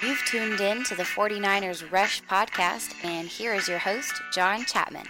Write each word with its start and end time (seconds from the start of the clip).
You've 0.00 0.24
tuned 0.26 0.60
in 0.60 0.84
to 0.84 0.94
the 0.94 1.02
49ers 1.02 1.90
Rush 1.90 2.22
podcast, 2.22 2.94
and 3.04 3.26
here 3.26 3.52
is 3.54 3.68
your 3.68 3.78
host, 3.78 4.22
John 4.32 4.64
Chapman. 4.64 5.06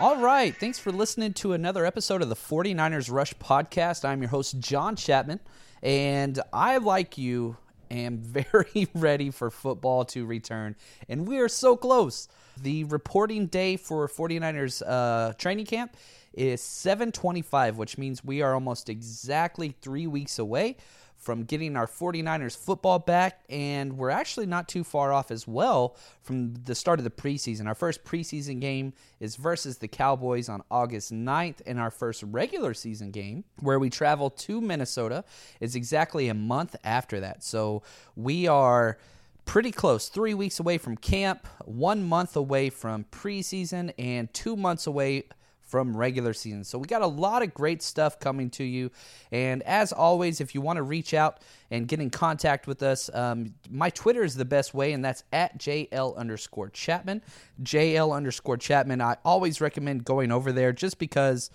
All 0.00 0.16
right. 0.16 0.54
Thanks 0.54 0.78
for 0.78 0.90
listening 0.90 1.32
to 1.34 1.52
another 1.52 1.84
episode 1.84 2.22
of 2.22 2.28
the 2.28 2.34
49ers 2.34 3.10
Rush 3.10 3.34
podcast. 3.34 4.04
I'm 4.04 4.20
your 4.20 4.30
host, 4.30 4.58
John 4.58 4.96
Chapman, 4.96 5.40
and 5.82 6.40
I, 6.52 6.78
like 6.78 7.18
you, 7.18 7.56
am 7.90 8.18
very 8.22 8.88
ready 8.94 9.30
for 9.30 9.50
football 9.50 10.04
to 10.06 10.26
return. 10.26 10.76
And 11.08 11.26
we 11.26 11.38
are 11.38 11.48
so 11.48 11.76
close. 11.76 12.28
The 12.62 12.84
reporting 12.84 13.46
day 13.46 13.76
for 13.76 14.08
49ers 14.08 14.82
uh, 14.86 15.34
training 15.34 15.66
camp 15.66 15.96
is 16.32 16.62
725, 16.62 17.76
which 17.76 17.98
means 17.98 18.24
we 18.24 18.42
are 18.42 18.54
almost 18.54 18.88
exactly 18.88 19.74
three 19.80 20.06
weeks 20.06 20.38
away 20.38 20.76
from 21.16 21.44
getting 21.44 21.76
our 21.76 21.86
49ers 21.86 22.56
football 22.56 22.98
back, 22.98 23.40
and 23.48 23.96
we're 23.98 24.10
actually 24.10 24.46
not 24.46 24.68
too 24.68 24.84
far 24.84 25.12
off 25.12 25.30
as 25.30 25.46
well 25.46 25.96
from 26.22 26.54
the 26.54 26.74
start 26.74 27.00
of 27.00 27.04
the 27.04 27.10
preseason. 27.10 27.66
Our 27.66 27.74
first 27.74 28.04
preseason 28.04 28.60
game 28.60 28.92
is 29.18 29.36
versus 29.36 29.78
the 29.78 29.88
Cowboys 29.88 30.48
on 30.48 30.62
August 30.70 31.12
9th, 31.12 31.62
and 31.66 31.80
our 31.80 31.90
first 31.90 32.22
regular 32.22 32.74
season 32.74 33.10
game, 33.10 33.44
where 33.60 33.78
we 33.78 33.90
travel 33.90 34.30
to 34.30 34.60
Minnesota, 34.60 35.24
is 35.60 35.74
exactly 35.74 36.28
a 36.28 36.34
month 36.34 36.76
after 36.84 37.20
that. 37.20 37.42
So 37.42 37.82
we 38.14 38.46
are 38.46 38.98
pretty 39.46 39.70
close. 39.70 40.08
Three 40.08 40.34
weeks 40.34 40.60
away 40.60 40.76
from 40.76 40.96
camp, 40.96 41.46
one 41.64 42.02
month 42.02 42.36
away 42.36 42.68
from 42.68 43.04
preseason, 43.10 43.92
and 43.98 44.32
two 44.34 44.56
months 44.56 44.86
away 44.86 45.24
from 45.66 45.96
regular 45.96 46.32
season. 46.32 46.64
So 46.64 46.78
we 46.78 46.86
got 46.86 47.02
a 47.02 47.06
lot 47.06 47.42
of 47.42 47.52
great 47.52 47.82
stuff 47.82 48.18
coming 48.18 48.50
to 48.50 48.64
you. 48.64 48.90
And 49.32 49.62
as 49.64 49.92
always, 49.92 50.40
if 50.40 50.54
you 50.54 50.60
want 50.60 50.76
to 50.76 50.82
reach 50.82 51.12
out 51.12 51.40
and 51.70 51.88
get 51.88 52.00
in 52.00 52.10
contact 52.10 52.66
with 52.66 52.82
us, 52.82 53.10
um, 53.12 53.54
my 53.68 53.90
Twitter 53.90 54.22
is 54.22 54.36
the 54.36 54.44
best 54.44 54.72
way, 54.74 54.92
and 54.92 55.04
that's 55.04 55.24
at 55.32 55.58
JL 55.58 56.16
underscore 56.16 56.70
Chapman. 56.70 57.22
JL 57.62 58.14
underscore 58.14 58.56
Chapman. 58.56 59.00
I 59.00 59.16
always 59.24 59.60
recommend 59.60 60.04
going 60.04 60.30
over 60.30 60.52
there 60.52 60.72
just 60.72 60.98
because 60.98 61.50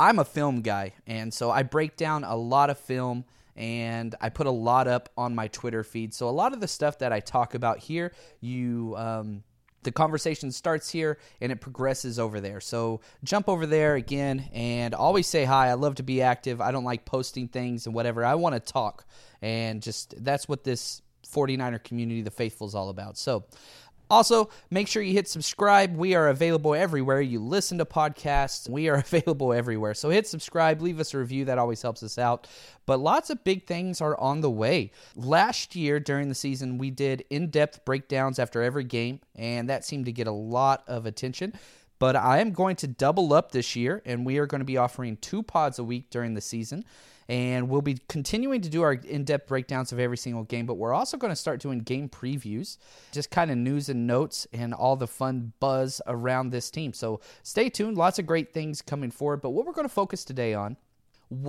I'm 0.00 0.18
a 0.18 0.24
film 0.24 0.62
guy. 0.62 0.94
And 1.06 1.32
so 1.32 1.50
I 1.50 1.62
break 1.62 1.96
down 1.96 2.24
a 2.24 2.36
lot 2.36 2.70
of 2.70 2.78
film 2.78 3.24
and 3.54 4.14
I 4.20 4.30
put 4.30 4.46
a 4.46 4.50
lot 4.50 4.88
up 4.88 5.10
on 5.16 5.34
my 5.34 5.48
Twitter 5.48 5.84
feed. 5.84 6.14
So 6.14 6.28
a 6.28 6.30
lot 6.30 6.52
of 6.52 6.60
the 6.60 6.68
stuff 6.68 6.98
that 6.98 7.12
I 7.12 7.20
talk 7.20 7.54
about 7.54 7.78
here, 7.78 8.12
you 8.40 8.94
um, 8.96 9.44
the 9.82 9.92
conversation 9.92 10.50
starts 10.52 10.90
here 10.90 11.18
and 11.40 11.50
it 11.52 11.60
progresses 11.60 12.18
over 12.18 12.40
there. 12.40 12.60
So 12.60 13.00
jump 13.24 13.48
over 13.48 13.66
there 13.66 13.94
again 13.94 14.48
and 14.52 14.94
always 14.94 15.26
say 15.26 15.44
hi. 15.44 15.68
I 15.68 15.74
love 15.74 15.96
to 15.96 16.02
be 16.02 16.22
active. 16.22 16.60
I 16.60 16.72
don't 16.72 16.84
like 16.84 17.04
posting 17.04 17.48
things 17.48 17.86
and 17.86 17.94
whatever. 17.94 18.24
I 18.24 18.34
want 18.34 18.54
to 18.54 18.60
talk. 18.60 19.06
And 19.40 19.82
just 19.82 20.14
that's 20.24 20.48
what 20.48 20.64
this 20.64 21.02
49er 21.28 21.82
community, 21.82 22.22
the 22.22 22.30
faithful, 22.30 22.66
is 22.66 22.74
all 22.74 22.90
about. 22.90 23.16
So 23.16 23.44
also, 24.12 24.50
make 24.70 24.88
sure 24.88 25.02
you 25.02 25.14
hit 25.14 25.26
subscribe. 25.26 25.96
We 25.96 26.14
are 26.14 26.28
available 26.28 26.74
everywhere 26.74 27.22
you 27.22 27.40
listen 27.40 27.78
to 27.78 27.86
podcasts. 27.86 28.68
We 28.68 28.90
are 28.90 28.96
available 29.06 29.54
everywhere. 29.54 29.94
So 29.94 30.10
hit 30.10 30.26
subscribe, 30.26 30.82
leave 30.82 31.00
us 31.00 31.14
a 31.14 31.18
review. 31.18 31.46
That 31.46 31.58
always 31.58 31.80
helps 31.80 32.02
us 32.02 32.18
out. 32.18 32.46
But 32.84 33.00
lots 33.00 33.30
of 33.30 33.42
big 33.42 33.66
things 33.66 34.02
are 34.02 34.18
on 34.20 34.42
the 34.42 34.50
way. 34.50 34.92
Last 35.16 35.74
year 35.74 35.98
during 35.98 36.28
the 36.28 36.34
season, 36.34 36.76
we 36.76 36.90
did 36.90 37.24
in 37.30 37.48
depth 37.48 37.86
breakdowns 37.86 38.38
after 38.38 38.62
every 38.62 38.84
game, 38.84 39.20
and 39.34 39.70
that 39.70 39.82
seemed 39.82 40.04
to 40.04 40.12
get 40.12 40.26
a 40.26 40.32
lot 40.32 40.84
of 40.86 41.06
attention. 41.06 41.54
But 41.98 42.14
I 42.14 42.40
am 42.40 42.52
going 42.52 42.76
to 42.76 42.86
double 42.86 43.32
up 43.32 43.52
this 43.52 43.74
year, 43.74 44.02
and 44.04 44.26
we 44.26 44.36
are 44.36 44.46
going 44.46 44.60
to 44.60 44.66
be 44.66 44.76
offering 44.76 45.16
two 45.16 45.42
pods 45.42 45.78
a 45.78 45.84
week 45.84 46.10
during 46.10 46.34
the 46.34 46.42
season. 46.42 46.84
And 47.28 47.68
we'll 47.68 47.82
be 47.82 47.98
continuing 48.08 48.60
to 48.62 48.68
do 48.68 48.82
our 48.82 48.92
in 48.92 49.24
depth 49.24 49.48
breakdowns 49.48 49.92
of 49.92 49.98
every 49.98 50.16
single 50.16 50.44
game, 50.44 50.66
but 50.66 50.74
we're 50.74 50.92
also 50.92 51.16
going 51.16 51.30
to 51.30 51.36
start 51.36 51.60
doing 51.60 51.80
game 51.80 52.08
previews, 52.08 52.78
just 53.12 53.30
kind 53.30 53.50
of 53.50 53.56
news 53.56 53.88
and 53.88 54.06
notes 54.06 54.46
and 54.52 54.74
all 54.74 54.96
the 54.96 55.06
fun 55.06 55.52
buzz 55.60 56.00
around 56.06 56.50
this 56.50 56.70
team. 56.70 56.92
So 56.92 57.20
stay 57.42 57.68
tuned. 57.68 57.96
Lots 57.96 58.18
of 58.18 58.26
great 58.26 58.52
things 58.52 58.82
coming 58.82 59.10
forward. 59.10 59.40
But 59.40 59.50
what 59.50 59.66
we're 59.66 59.72
going 59.72 59.88
to 59.88 59.94
focus 59.94 60.24
today 60.24 60.54
on 60.54 60.76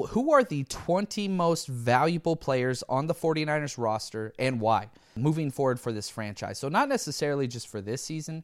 who 0.10 0.32
are 0.32 0.44
the 0.44 0.64
20 0.66 1.28
most 1.28 1.68
valuable 1.68 2.36
players 2.36 2.84
on 2.88 3.08
the 3.08 3.14
49ers 3.14 3.78
roster 3.78 4.34
and 4.40 4.62
why 4.62 4.90
moving 5.16 5.52
forward 5.52 5.80
for 5.80 5.92
this 5.92 6.10
franchise? 6.10 6.58
So, 6.58 6.70
not 6.70 6.90
necessarily 6.90 7.48
just 7.48 7.68
for 7.68 7.82
this 7.82 8.02
season, 8.02 8.44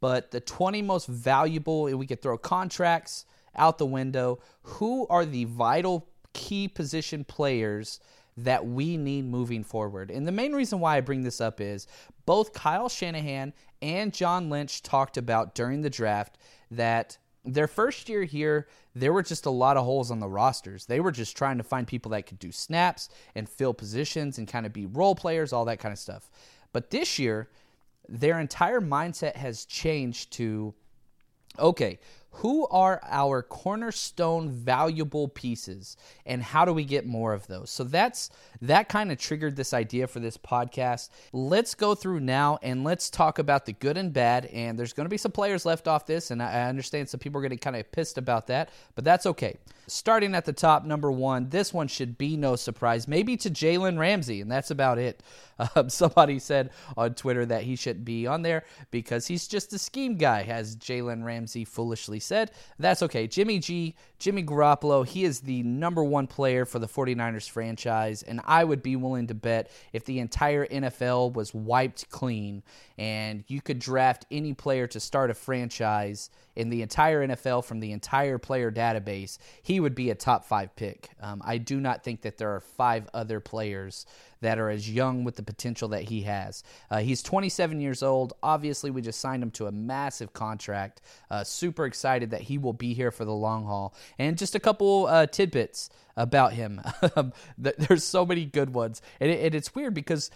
but 0.00 0.30
the 0.30 0.40
20 0.40 0.82
most 0.82 1.06
valuable, 1.06 1.88
and 1.88 1.98
we 1.98 2.06
could 2.06 2.22
throw 2.22 2.38
contracts 2.38 3.26
out 3.56 3.78
the 3.78 3.86
window. 3.86 4.38
Who 4.62 5.06
are 5.08 5.24
the 5.24 5.44
vital 5.44 6.08
key 6.32 6.68
position 6.68 7.24
players 7.24 8.00
that 8.36 8.66
we 8.66 8.96
need 8.96 9.24
moving 9.24 9.64
forward. 9.64 10.10
And 10.10 10.26
the 10.26 10.32
main 10.32 10.52
reason 10.52 10.78
why 10.78 10.96
I 10.96 11.00
bring 11.00 11.22
this 11.22 11.40
up 11.40 11.60
is 11.60 11.86
both 12.24 12.52
Kyle 12.52 12.88
Shanahan 12.88 13.52
and 13.82 14.14
John 14.14 14.48
Lynch 14.48 14.82
talked 14.82 15.16
about 15.16 15.54
during 15.54 15.82
the 15.82 15.90
draft 15.90 16.38
that 16.70 17.18
their 17.44 17.66
first 17.66 18.08
year 18.08 18.24
here, 18.24 18.68
there 18.94 19.12
were 19.12 19.22
just 19.22 19.46
a 19.46 19.50
lot 19.50 19.76
of 19.76 19.84
holes 19.84 20.10
on 20.10 20.20
the 20.20 20.28
rosters. 20.28 20.86
They 20.86 21.00
were 21.00 21.12
just 21.12 21.36
trying 21.36 21.58
to 21.58 21.64
find 21.64 21.86
people 21.86 22.10
that 22.10 22.26
could 22.26 22.38
do 22.38 22.52
snaps 22.52 23.08
and 23.34 23.48
fill 23.48 23.74
positions 23.74 24.38
and 24.38 24.46
kind 24.46 24.66
of 24.66 24.72
be 24.72 24.86
role 24.86 25.14
players, 25.14 25.52
all 25.52 25.64
that 25.64 25.80
kind 25.80 25.92
of 25.92 25.98
stuff. 25.98 26.30
But 26.72 26.90
this 26.90 27.18
year, 27.18 27.48
their 28.08 28.38
entire 28.38 28.80
mindset 28.80 29.36
has 29.36 29.64
changed 29.64 30.32
to 30.34 30.74
okay, 31.58 31.98
who 32.38 32.68
are 32.68 33.00
our 33.04 33.42
cornerstone 33.42 34.48
valuable 34.48 35.26
pieces 35.26 35.96
and 36.24 36.40
how 36.40 36.64
do 36.64 36.72
we 36.72 36.84
get 36.84 37.04
more 37.04 37.32
of 37.32 37.48
those? 37.48 37.68
So 37.68 37.82
that's 37.82 38.30
that 38.62 38.88
kind 38.88 39.10
of 39.10 39.18
triggered 39.18 39.56
this 39.56 39.74
idea 39.74 40.06
for 40.06 40.20
this 40.20 40.36
podcast. 40.36 41.10
Let's 41.32 41.74
go 41.74 41.96
through 41.96 42.20
now 42.20 42.58
and 42.62 42.84
let's 42.84 43.10
talk 43.10 43.40
about 43.40 43.66
the 43.66 43.72
good 43.72 43.96
and 43.96 44.12
bad 44.12 44.46
and 44.46 44.78
there's 44.78 44.92
going 44.92 45.06
to 45.06 45.10
be 45.10 45.16
some 45.16 45.32
players 45.32 45.66
left 45.66 45.88
off 45.88 46.06
this 46.06 46.30
and 46.30 46.40
i 46.40 46.68
understand 46.68 47.08
some 47.08 47.18
people 47.18 47.40
are 47.40 47.42
getting 47.42 47.58
kind 47.58 47.74
of 47.74 47.90
pissed 47.90 48.18
about 48.18 48.46
that 48.46 48.70
but 48.94 49.04
that's 49.04 49.26
okay. 49.26 49.56
Starting 49.88 50.34
at 50.34 50.44
the 50.44 50.52
top 50.52 50.84
number 50.84 51.10
one 51.10 51.48
this 51.48 51.72
one 51.74 51.88
should 51.88 52.16
be 52.18 52.36
no 52.36 52.54
surprise 52.54 53.08
maybe 53.08 53.36
to 53.38 53.50
jalen 53.50 53.98
ramsey 53.98 54.40
and 54.40 54.50
that's 54.50 54.70
about 54.70 54.98
it. 54.98 55.22
Um, 55.74 55.90
somebody 55.90 56.38
said 56.38 56.70
on 56.96 57.14
twitter 57.14 57.44
that 57.44 57.64
he 57.64 57.74
shouldn't 57.74 58.04
be 58.04 58.28
on 58.28 58.42
there 58.42 58.62
because 58.92 59.26
he's 59.26 59.48
just 59.48 59.72
a 59.72 59.78
scheme 59.78 60.14
guy 60.14 60.44
as 60.44 60.76
jalen 60.76 61.24
ramsey 61.24 61.64
foolishly 61.64 62.20
said. 62.28 62.52
That's 62.78 63.02
okay. 63.02 63.26
Jimmy 63.26 63.58
G, 63.58 63.96
Jimmy 64.18 64.44
Garoppolo, 64.44 65.06
he 65.06 65.24
is 65.24 65.40
the 65.40 65.62
number 65.62 66.04
one 66.04 66.26
player 66.26 66.64
for 66.64 66.78
the 66.78 66.86
49ers 66.86 67.48
franchise, 67.48 68.22
and 68.22 68.40
I 68.44 68.62
would 68.62 68.82
be 68.82 68.94
willing 68.94 69.26
to 69.28 69.34
bet 69.34 69.70
if 69.92 70.04
the 70.04 70.20
entire 70.20 70.66
NFL 70.66 71.32
was 71.32 71.52
wiped 71.54 72.10
clean 72.10 72.62
and 72.96 73.44
you 73.48 73.60
could 73.60 73.78
draft 73.78 74.26
any 74.30 74.52
player 74.52 74.86
to 74.88 75.00
start 75.00 75.30
a 75.30 75.34
franchise 75.34 76.30
in 76.54 76.70
the 76.70 76.82
entire 76.82 77.26
NFL 77.26 77.64
from 77.64 77.78
the 77.78 77.92
entire 77.92 78.36
player 78.36 78.70
database, 78.70 79.38
he 79.62 79.78
would 79.78 79.94
be 79.94 80.10
a 80.10 80.14
top 80.14 80.44
five 80.44 80.74
pick. 80.74 81.10
Um, 81.20 81.40
I 81.44 81.58
do 81.58 81.80
not 81.80 82.02
think 82.02 82.22
that 82.22 82.36
there 82.36 82.54
are 82.54 82.60
five 82.60 83.08
other 83.14 83.38
players 83.38 84.06
that 84.40 84.58
are 84.58 84.70
as 84.70 84.90
young 84.90 85.24
with 85.24 85.36
the 85.36 85.42
potential 85.42 85.88
that 85.88 86.04
he 86.04 86.22
has. 86.22 86.62
Uh, 86.90 86.98
he's 86.98 87.22
27 87.22 87.80
years 87.80 88.02
old. 88.02 88.34
Obviously, 88.42 88.90
we 88.90 89.02
just 89.02 89.20
signed 89.20 89.42
him 89.42 89.50
to 89.52 89.66
a 89.66 89.72
massive 89.72 90.32
contract. 90.32 91.00
Uh, 91.30 91.44
super 91.44 91.86
excited 91.86 92.30
that 92.30 92.42
he 92.42 92.58
will 92.58 92.72
be 92.72 92.94
here 92.94 93.10
for 93.10 93.24
the 93.24 93.34
long 93.34 93.64
haul. 93.64 93.94
And 94.18 94.38
just 94.38 94.54
a 94.54 94.60
couple 94.60 95.06
uh, 95.06 95.26
tidbits 95.26 95.90
about 96.16 96.52
him. 96.52 96.80
There's 97.58 98.04
so 98.04 98.26
many 98.26 98.44
good 98.44 98.74
ones. 98.74 99.02
And, 99.20 99.30
it, 99.30 99.44
and 99.44 99.54
it's 99.54 99.74
weird 99.74 99.94
because 99.94 100.30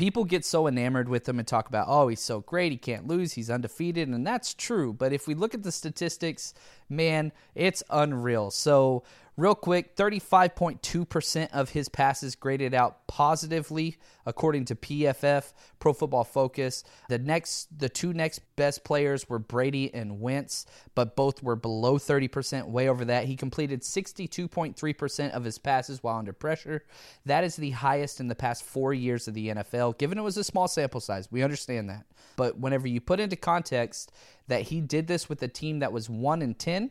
people 0.00 0.24
get 0.24 0.46
so 0.46 0.66
enamored 0.66 1.10
with 1.10 1.28
him 1.28 1.38
and 1.38 1.46
talk 1.46 1.68
about, 1.68 1.84
oh, 1.86 2.08
he's 2.08 2.20
so 2.20 2.40
great, 2.40 2.72
he 2.72 2.78
can't 2.78 3.06
lose, 3.06 3.34
he's 3.34 3.50
undefeated, 3.50 4.08
and 4.08 4.26
that's 4.26 4.54
true. 4.54 4.94
But 4.94 5.12
if 5.12 5.28
we 5.28 5.34
look 5.34 5.52
at 5.52 5.62
the 5.62 5.70
statistics, 5.70 6.54
man, 6.90 7.32
it's 7.54 7.82
unreal. 7.90 8.50
So 8.50 9.04
Real 9.40 9.54
quick, 9.54 9.96
35.2% 9.96 11.48
of 11.52 11.70
his 11.70 11.88
passes 11.88 12.34
graded 12.34 12.74
out 12.74 13.06
positively 13.06 13.96
according 14.26 14.66
to 14.66 14.74
PFF, 14.74 15.54
Pro 15.78 15.94
Football 15.94 16.24
Focus. 16.24 16.84
The 17.08 17.18
next 17.18 17.78
the 17.78 17.88
two 17.88 18.12
next 18.12 18.40
best 18.56 18.84
players 18.84 19.30
were 19.30 19.38
Brady 19.38 19.94
and 19.94 20.20
Wentz, 20.20 20.66
but 20.94 21.16
both 21.16 21.42
were 21.42 21.56
below 21.56 21.96
30%, 21.96 22.68
way 22.68 22.86
over 22.86 23.06
that. 23.06 23.24
He 23.24 23.34
completed 23.34 23.80
62.3% 23.80 25.30
of 25.30 25.44
his 25.44 25.56
passes 25.56 26.02
while 26.02 26.18
under 26.18 26.34
pressure. 26.34 26.84
That 27.24 27.42
is 27.42 27.56
the 27.56 27.70
highest 27.70 28.20
in 28.20 28.28
the 28.28 28.34
past 28.34 28.62
4 28.62 28.92
years 28.92 29.26
of 29.26 29.32
the 29.32 29.48
NFL. 29.48 29.96
Given 29.96 30.18
it 30.18 30.22
was 30.22 30.36
a 30.36 30.44
small 30.44 30.68
sample 30.68 31.00
size, 31.00 31.32
we 31.32 31.42
understand 31.42 31.88
that. 31.88 32.04
But 32.36 32.58
whenever 32.58 32.86
you 32.86 33.00
put 33.00 33.20
into 33.20 33.36
context 33.36 34.12
that 34.50 34.62
he 34.62 34.80
did 34.80 35.06
this 35.06 35.28
with 35.28 35.42
a 35.42 35.48
team 35.48 35.78
that 35.78 35.92
was 35.92 36.10
1 36.10 36.42
in 36.42 36.54
10, 36.54 36.90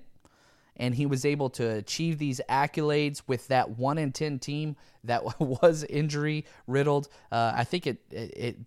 and 0.77 0.95
he 0.95 1.05
was 1.05 1.25
able 1.25 1.49
to 1.51 1.69
achieve 1.69 2.17
these 2.17 2.39
accolades 2.49 3.21
with 3.27 3.47
that 3.49 3.77
one 3.77 3.97
in 3.97 4.11
ten 4.11 4.39
team 4.39 4.77
that 5.03 5.39
was 5.39 5.83
injury 5.83 6.45
riddled. 6.65 7.09
Uh, 7.31 7.51
I 7.53 7.65
think 7.65 7.85
it, 7.85 7.97
it, 8.09 8.33
it 8.35 8.57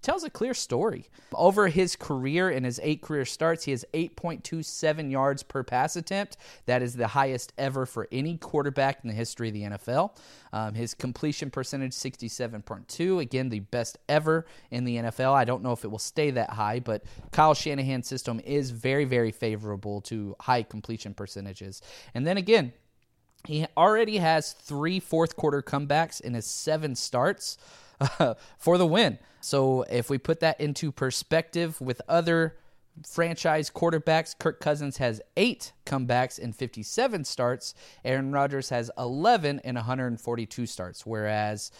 tells 0.00 0.24
a 0.24 0.30
clear 0.30 0.54
story. 0.54 1.08
Over 1.34 1.68
his 1.68 1.96
career 1.96 2.50
in 2.50 2.64
his 2.64 2.80
eight 2.82 3.02
career 3.02 3.24
starts, 3.24 3.64
he 3.64 3.72
has 3.72 3.84
8.27 3.92 5.10
yards 5.10 5.42
per 5.42 5.62
pass 5.62 5.96
attempt. 5.96 6.36
That 6.66 6.82
is 6.82 6.94
the 6.94 7.08
highest 7.08 7.52
ever 7.58 7.84
for 7.84 8.08
any 8.10 8.38
quarterback 8.38 9.00
in 9.02 9.08
the 9.08 9.14
history 9.14 9.48
of 9.48 9.54
the 9.54 9.62
NFL. 9.62 10.16
Um, 10.52 10.74
his 10.74 10.94
completion 10.94 11.50
percentage, 11.50 11.92
67.2. 11.92 13.20
Again, 13.20 13.48
the 13.48 13.60
best 13.60 13.98
ever 14.08 14.46
in 14.70 14.84
the 14.84 14.96
NFL. 14.96 15.32
I 15.32 15.44
don't 15.44 15.62
know 15.62 15.72
if 15.72 15.84
it 15.84 15.88
will 15.88 15.98
stay 15.98 16.30
that 16.30 16.50
high, 16.50 16.80
but 16.80 17.04
Kyle 17.30 17.54
Shanahan's 17.54 18.08
system 18.08 18.40
is 18.44 18.70
very, 18.70 19.04
very 19.04 19.30
favorable 19.30 20.00
to 20.02 20.36
high 20.40 20.62
completion 20.62 21.14
percentages. 21.14 21.82
And 22.14 22.26
then 22.26 22.36
again, 22.36 22.72
he 23.46 23.66
already 23.76 24.18
has 24.18 24.52
three 24.52 25.00
fourth 25.00 25.36
quarter 25.36 25.62
comebacks 25.62 26.20
in 26.20 26.34
his 26.34 26.46
seven 26.46 26.94
starts 26.94 27.58
for 28.58 28.78
the 28.78 28.86
win. 28.86 29.18
So 29.40 29.82
if 29.82 30.08
we 30.08 30.18
put 30.18 30.40
that 30.40 30.60
into 30.60 30.92
perspective 30.92 31.80
with 31.80 32.00
other 32.08 32.56
franchise 33.06 33.70
quarterbacks, 33.70 34.38
Kirk 34.38 34.60
Cousins 34.60 34.98
has 34.98 35.20
eight 35.36 35.72
comebacks 35.86 36.38
in 36.38 36.52
57 36.52 37.24
starts. 37.24 37.74
Aaron 38.04 38.32
Rodgers 38.32 38.68
has 38.68 38.90
11 38.98 39.60
in 39.64 39.74
142 39.74 40.66
starts, 40.66 41.06
whereas 41.06 41.72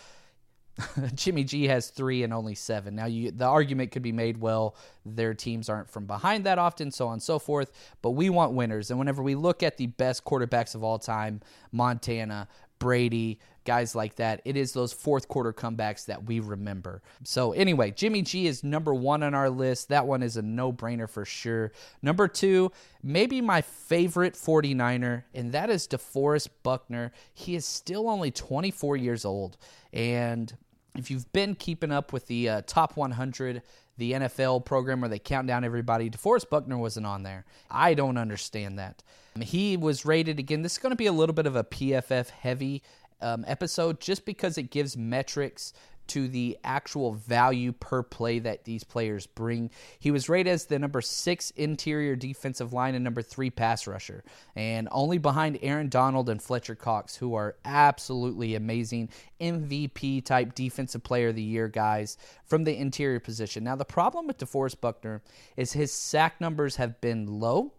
Jimmy 1.14 1.44
G 1.44 1.64
has 1.64 1.90
three 1.90 2.22
and 2.22 2.32
only 2.32 2.54
seven. 2.54 2.94
Now, 2.94 3.06
you, 3.06 3.30
the 3.30 3.44
argument 3.44 3.92
could 3.92 4.02
be 4.02 4.12
made 4.12 4.38
well, 4.38 4.74
their 5.04 5.34
teams 5.34 5.68
aren't 5.68 5.90
from 5.90 6.06
behind 6.06 6.44
that 6.44 6.58
often, 6.58 6.90
so 6.90 7.08
on 7.08 7.14
and 7.14 7.22
so 7.22 7.38
forth, 7.38 7.72
but 8.00 8.10
we 8.10 8.30
want 8.30 8.52
winners. 8.52 8.90
And 8.90 8.98
whenever 8.98 9.22
we 9.22 9.34
look 9.34 9.62
at 9.62 9.76
the 9.76 9.86
best 9.86 10.24
quarterbacks 10.24 10.74
of 10.74 10.82
all 10.82 10.98
time, 10.98 11.40
Montana, 11.72 12.48
Brady, 12.82 13.38
guys 13.64 13.94
like 13.94 14.16
that. 14.16 14.42
It 14.44 14.56
is 14.56 14.72
those 14.72 14.92
fourth 14.92 15.28
quarter 15.28 15.52
comebacks 15.52 16.06
that 16.06 16.24
we 16.24 16.40
remember. 16.40 17.00
So, 17.22 17.52
anyway, 17.52 17.92
Jimmy 17.92 18.22
G 18.22 18.48
is 18.48 18.64
number 18.64 18.92
one 18.92 19.22
on 19.22 19.34
our 19.34 19.48
list. 19.48 19.88
That 19.90 20.04
one 20.04 20.20
is 20.20 20.36
a 20.36 20.42
no 20.42 20.72
brainer 20.72 21.08
for 21.08 21.24
sure. 21.24 21.70
Number 22.02 22.26
two, 22.26 22.72
maybe 23.00 23.40
my 23.40 23.60
favorite 23.60 24.34
49er, 24.34 25.22
and 25.32 25.52
that 25.52 25.70
is 25.70 25.86
DeForest 25.86 26.48
Buckner. 26.64 27.12
He 27.32 27.54
is 27.54 27.64
still 27.64 28.08
only 28.08 28.32
24 28.32 28.96
years 28.96 29.24
old. 29.24 29.58
And 29.92 30.52
if 30.96 31.08
you've 31.08 31.32
been 31.32 31.54
keeping 31.54 31.92
up 31.92 32.12
with 32.12 32.26
the 32.26 32.48
uh, 32.48 32.62
top 32.66 32.96
100, 32.96 33.62
the 33.96 34.12
NFL 34.12 34.64
program 34.64 35.02
where 35.02 35.08
they 35.08 35.20
count 35.20 35.46
down 35.46 35.62
everybody, 35.62 36.10
DeForest 36.10 36.50
Buckner 36.50 36.78
wasn't 36.78 37.06
on 37.06 37.22
there. 37.22 37.44
I 37.70 37.94
don't 37.94 38.18
understand 38.18 38.80
that. 38.80 39.04
He 39.40 39.76
was 39.76 40.04
rated 40.04 40.38
again. 40.38 40.62
This 40.62 40.72
is 40.72 40.78
going 40.78 40.90
to 40.90 40.96
be 40.96 41.06
a 41.06 41.12
little 41.12 41.34
bit 41.34 41.46
of 41.46 41.56
a 41.56 41.64
PFF 41.64 42.30
heavy 42.30 42.82
um, 43.20 43.44
episode 43.46 44.00
just 44.00 44.24
because 44.24 44.58
it 44.58 44.70
gives 44.70 44.96
metrics 44.96 45.72
to 46.08 46.28
the 46.28 46.58
actual 46.64 47.12
value 47.12 47.72
per 47.72 48.02
play 48.02 48.38
that 48.40 48.64
these 48.64 48.84
players 48.84 49.26
bring. 49.26 49.70
He 49.98 50.10
was 50.10 50.28
rated 50.28 50.52
as 50.52 50.66
the 50.66 50.78
number 50.78 51.00
six 51.00 51.50
interior 51.52 52.16
defensive 52.16 52.72
line 52.72 52.94
and 52.94 53.04
number 53.04 53.22
three 53.22 53.50
pass 53.50 53.86
rusher, 53.86 54.24
and 54.56 54.88
only 54.90 55.18
behind 55.18 55.58
Aaron 55.62 55.88
Donald 55.88 56.28
and 56.28 56.42
Fletcher 56.42 56.74
Cox, 56.74 57.16
who 57.16 57.34
are 57.34 57.56
absolutely 57.64 58.54
amazing 58.54 59.08
MVP 59.40 60.24
type 60.24 60.54
defensive 60.54 61.02
player 61.02 61.28
of 61.28 61.36
the 61.36 61.42
year 61.42 61.68
guys 61.68 62.18
from 62.44 62.64
the 62.64 62.76
interior 62.76 63.20
position. 63.20 63.64
Now, 63.64 63.76
the 63.76 63.84
problem 63.84 64.26
with 64.26 64.38
DeForest 64.38 64.80
Buckner 64.80 65.22
is 65.56 65.72
his 65.72 65.92
sack 65.92 66.40
numbers 66.40 66.76
have 66.76 67.00
been 67.00 67.40
low. 67.40 67.72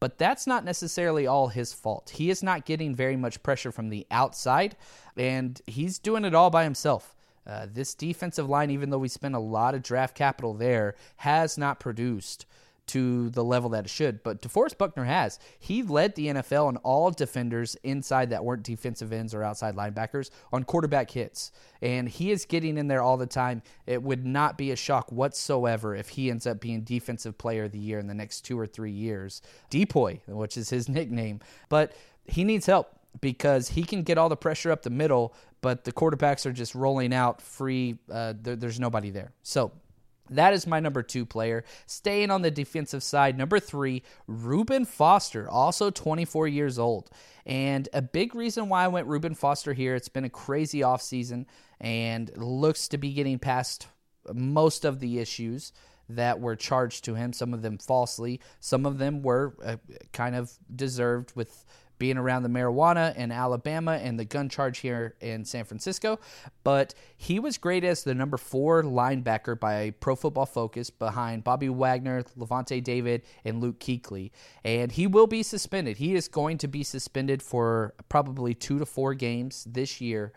But 0.00 0.18
that's 0.18 0.46
not 0.46 0.64
necessarily 0.64 1.26
all 1.26 1.48
his 1.48 1.72
fault. 1.72 2.10
He 2.10 2.30
is 2.30 2.42
not 2.42 2.64
getting 2.64 2.94
very 2.94 3.16
much 3.16 3.42
pressure 3.42 3.72
from 3.72 3.88
the 3.88 4.06
outside, 4.10 4.76
and 5.16 5.60
he's 5.66 5.98
doing 5.98 6.24
it 6.24 6.34
all 6.34 6.50
by 6.50 6.64
himself. 6.64 7.16
Uh, 7.46 7.66
this 7.72 7.94
defensive 7.94 8.48
line, 8.48 8.70
even 8.70 8.90
though 8.90 8.98
we 8.98 9.08
spent 9.08 9.34
a 9.34 9.40
lot 9.40 9.74
of 9.74 9.82
draft 9.82 10.14
capital 10.14 10.54
there, 10.54 10.94
has 11.16 11.56
not 11.56 11.80
produced 11.80 12.44
to 12.88 13.30
the 13.30 13.44
level 13.44 13.70
that 13.70 13.86
it 13.86 13.90
should. 13.90 14.22
But 14.22 14.42
DeForest 14.42 14.78
Buckner 14.78 15.04
has. 15.04 15.38
He 15.58 15.82
led 15.82 16.14
the 16.14 16.28
NFL 16.28 16.70
in 16.70 16.76
all 16.78 17.10
defenders 17.10 17.76
inside 17.82 18.30
that 18.30 18.44
weren't 18.44 18.62
defensive 18.62 19.12
ends 19.12 19.34
or 19.34 19.42
outside 19.42 19.76
linebackers 19.76 20.30
on 20.52 20.64
quarterback 20.64 21.10
hits. 21.10 21.52
And 21.80 22.08
he 22.08 22.30
is 22.30 22.44
getting 22.44 22.76
in 22.76 22.88
there 22.88 23.02
all 23.02 23.16
the 23.16 23.26
time. 23.26 23.62
It 23.86 24.02
would 24.02 24.26
not 24.26 24.58
be 24.58 24.70
a 24.70 24.76
shock 24.76 25.10
whatsoever 25.12 25.94
if 25.94 26.10
he 26.10 26.30
ends 26.30 26.46
up 26.46 26.60
being 26.60 26.82
defensive 26.82 27.38
player 27.38 27.64
of 27.64 27.72
the 27.72 27.78
year 27.78 27.98
in 27.98 28.06
the 28.06 28.14
next 28.14 28.42
two 28.42 28.58
or 28.58 28.66
three 28.66 28.90
years. 28.90 29.42
Depoy, 29.70 30.20
which 30.26 30.56
is 30.56 30.70
his 30.70 30.88
nickname. 30.88 31.40
But 31.68 31.92
he 32.24 32.44
needs 32.44 32.66
help 32.66 32.94
because 33.20 33.68
he 33.70 33.84
can 33.84 34.02
get 34.02 34.18
all 34.18 34.28
the 34.28 34.36
pressure 34.36 34.70
up 34.70 34.82
the 34.82 34.90
middle, 34.90 35.34
but 35.60 35.84
the 35.84 35.92
quarterbacks 35.92 36.46
are 36.46 36.52
just 36.52 36.74
rolling 36.74 37.12
out 37.12 37.40
free. 37.40 37.98
Uh, 38.10 38.34
there, 38.40 38.56
there's 38.56 38.78
nobody 38.78 39.10
there. 39.10 39.32
So 39.42 39.72
that 40.30 40.54
is 40.54 40.66
my 40.66 40.80
number 40.80 41.02
two 41.02 41.26
player. 41.26 41.64
Staying 41.86 42.30
on 42.30 42.42
the 42.42 42.50
defensive 42.50 43.02
side, 43.02 43.36
number 43.36 43.60
three, 43.60 44.02
Reuben 44.26 44.84
Foster, 44.84 45.48
also 45.48 45.90
24 45.90 46.48
years 46.48 46.78
old. 46.78 47.10
And 47.46 47.88
a 47.92 48.02
big 48.02 48.34
reason 48.34 48.68
why 48.68 48.84
I 48.84 48.88
went 48.88 49.06
Reuben 49.06 49.34
Foster 49.34 49.72
here, 49.72 49.94
it's 49.94 50.08
been 50.08 50.24
a 50.24 50.30
crazy 50.30 50.80
offseason 50.80 51.46
and 51.80 52.30
looks 52.36 52.88
to 52.88 52.98
be 52.98 53.12
getting 53.12 53.38
past 53.38 53.86
most 54.32 54.84
of 54.84 55.00
the 55.00 55.18
issues 55.18 55.72
that 56.10 56.40
were 56.40 56.56
charged 56.56 57.04
to 57.04 57.14
him, 57.14 57.32
some 57.32 57.52
of 57.52 57.62
them 57.62 57.78
falsely, 57.78 58.40
some 58.60 58.86
of 58.86 58.98
them 58.98 59.22
were 59.22 59.54
uh, 59.62 59.76
kind 60.12 60.34
of 60.34 60.52
deserved 60.74 61.32
with 61.34 61.64
being 61.98 62.16
around 62.16 62.42
the 62.42 62.48
marijuana 62.48 63.14
in 63.16 63.32
Alabama 63.32 63.92
and 63.92 64.18
the 64.18 64.24
gun 64.24 64.48
charge 64.48 64.78
here 64.78 65.14
in 65.20 65.44
San 65.44 65.64
Francisco. 65.64 66.18
But 66.64 66.94
he 67.16 67.38
was 67.38 67.58
great 67.58 67.84
as 67.84 68.04
the 68.04 68.14
number 68.14 68.36
four 68.36 68.82
linebacker 68.82 69.58
by 69.58 69.90
Pro 70.00 70.16
Football 70.16 70.46
Focus 70.46 70.90
behind 70.90 71.44
Bobby 71.44 71.68
Wagner, 71.68 72.22
Lavonte 72.38 72.82
David, 72.82 73.22
and 73.44 73.60
Luke 73.60 73.80
Kuechly. 73.80 74.30
And 74.64 74.92
he 74.92 75.06
will 75.06 75.26
be 75.26 75.42
suspended. 75.42 75.96
He 75.96 76.14
is 76.14 76.28
going 76.28 76.58
to 76.58 76.68
be 76.68 76.82
suspended 76.82 77.42
for 77.42 77.94
probably 78.08 78.54
two 78.54 78.78
to 78.78 78.86
four 78.86 79.14
games 79.14 79.64
this 79.68 80.00
year 80.00 80.32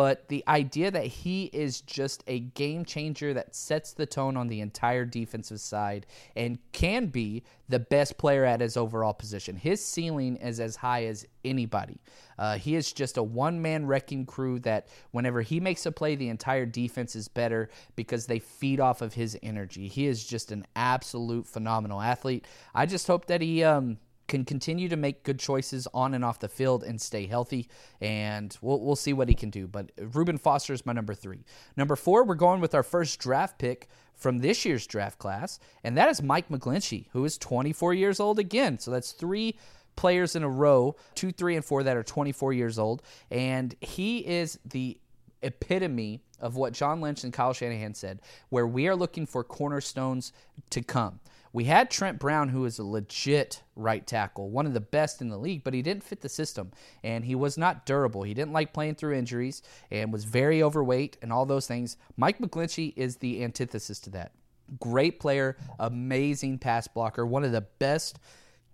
but 0.00 0.28
the 0.28 0.42
idea 0.48 0.90
that 0.90 1.04
he 1.04 1.50
is 1.52 1.82
just 1.82 2.24
a 2.26 2.40
game 2.40 2.86
changer 2.86 3.34
that 3.34 3.54
sets 3.54 3.92
the 3.92 4.06
tone 4.06 4.34
on 4.34 4.48
the 4.48 4.62
entire 4.62 5.04
defensive 5.04 5.60
side 5.60 6.06
and 6.34 6.58
can 6.72 7.08
be 7.08 7.42
the 7.68 7.80
best 7.80 8.16
player 8.16 8.46
at 8.46 8.62
his 8.62 8.78
overall 8.78 9.12
position. 9.12 9.56
His 9.56 9.84
ceiling 9.84 10.36
is 10.36 10.58
as 10.58 10.76
high 10.76 11.04
as 11.04 11.26
anybody. 11.44 12.00
Uh, 12.38 12.56
he 12.56 12.76
is 12.76 12.94
just 12.94 13.18
a 13.18 13.22
one 13.22 13.60
man 13.60 13.84
wrecking 13.84 14.24
crew 14.24 14.58
that 14.60 14.88
whenever 15.10 15.42
he 15.42 15.60
makes 15.60 15.84
a 15.84 15.92
play, 15.92 16.14
the 16.14 16.30
entire 16.30 16.64
defense 16.64 17.14
is 17.14 17.28
better 17.28 17.68
because 17.94 18.24
they 18.24 18.38
feed 18.38 18.80
off 18.80 19.02
of 19.02 19.12
his 19.12 19.38
energy. 19.42 19.86
He 19.86 20.06
is 20.06 20.24
just 20.24 20.50
an 20.50 20.66
absolute 20.76 21.46
phenomenal 21.46 22.00
athlete. 22.00 22.46
I 22.74 22.86
just 22.86 23.06
hope 23.06 23.26
that 23.26 23.42
he. 23.42 23.64
Um, 23.64 23.98
can 24.30 24.44
continue 24.44 24.88
to 24.88 24.96
make 24.96 25.24
good 25.24 25.38
choices 25.38 25.86
on 25.92 26.14
and 26.14 26.24
off 26.24 26.38
the 26.38 26.48
field 26.48 26.84
and 26.84 26.98
stay 27.00 27.26
healthy. 27.26 27.68
And 28.00 28.56
we'll, 28.62 28.80
we'll 28.80 28.96
see 28.96 29.12
what 29.12 29.28
he 29.28 29.34
can 29.34 29.50
do. 29.50 29.66
But 29.66 29.90
Reuben 29.98 30.38
Foster 30.38 30.72
is 30.72 30.86
my 30.86 30.92
number 30.92 31.14
three. 31.14 31.44
Number 31.76 31.96
four, 31.96 32.24
we're 32.24 32.36
going 32.36 32.60
with 32.60 32.74
our 32.74 32.84
first 32.84 33.18
draft 33.18 33.58
pick 33.58 33.88
from 34.14 34.38
this 34.38 34.64
year's 34.64 34.86
draft 34.86 35.18
class, 35.18 35.58
and 35.82 35.96
that 35.96 36.08
is 36.08 36.22
Mike 36.22 36.48
McGlinchey, 36.48 37.06
who 37.12 37.24
is 37.24 37.38
24 37.38 37.94
years 37.94 38.20
old 38.20 38.38
again. 38.38 38.78
So 38.78 38.90
that's 38.90 39.12
three 39.12 39.58
players 39.96 40.36
in 40.36 40.44
a 40.44 40.48
row, 40.48 40.94
two, 41.14 41.32
three, 41.32 41.56
and 41.56 41.64
four 41.64 41.82
that 41.82 41.96
are 41.96 42.02
24 42.02 42.52
years 42.52 42.78
old. 42.78 43.02
And 43.30 43.74
he 43.80 44.18
is 44.18 44.58
the 44.64 44.98
epitome 45.42 46.20
of 46.38 46.56
what 46.56 46.72
John 46.72 47.00
Lynch 47.00 47.24
and 47.24 47.32
Kyle 47.32 47.52
Shanahan 47.52 47.94
said, 47.94 48.20
where 48.50 48.66
we 48.66 48.86
are 48.86 48.94
looking 48.94 49.26
for 49.26 49.42
cornerstones 49.42 50.32
to 50.70 50.82
come. 50.82 51.20
We 51.52 51.64
had 51.64 51.90
Trent 51.90 52.20
Brown, 52.20 52.48
who 52.48 52.64
is 52.64 52.78
a 52.78 52.84
legit 52.84 53.62
right 53.74 54.06
tackle, 54.06 54.50
one 54.50 54.66
of 54.66 54.74
the 54.74 54.80
best 54.80 55.20
in 55.20 55.30
the 55.30 55.38
league, 55.38 55.64
but 55.64 55.74
he 55.74 55.82
didn't 55.82 56.04
fit 56.04 56.20
the 56.20 56.28
system 56.28 56.70
and 57.02 57.24
he 57.24 57.34
was 57.34 57.58
not 57.58 57.86
durable. 57.86 58.22
He 58.22 58.34
didn't 58.34 58.52
like 58.52 58.72
playing 58.72 58.94
through 58.94 59.14
injuries 59.14 59.62
and 59.90 60.12
was 60.12 60.24
very 60.24 60.62
overweight 60.62 61.16
and 61.22 61.32
all 61.32 61.46
those 61.46 61.66
things. 61.66 61.96
Mike 62.16 62.38
McGlinchey 62.38 62.92
is 62.96 63.16
the 63.16 63.42
antithesis 63.42 63.98
to 64.00 64.10
that. 64.10 64.32
Great 64.78 65.18
player, 65.18 65.56
amazing 65.80 66.58
pass 66.58 66.86
blocker, 66.86 67.26
one 67.26 67.42
of 67.42 67.50
the 67.50 67.66
best 67.80 68.20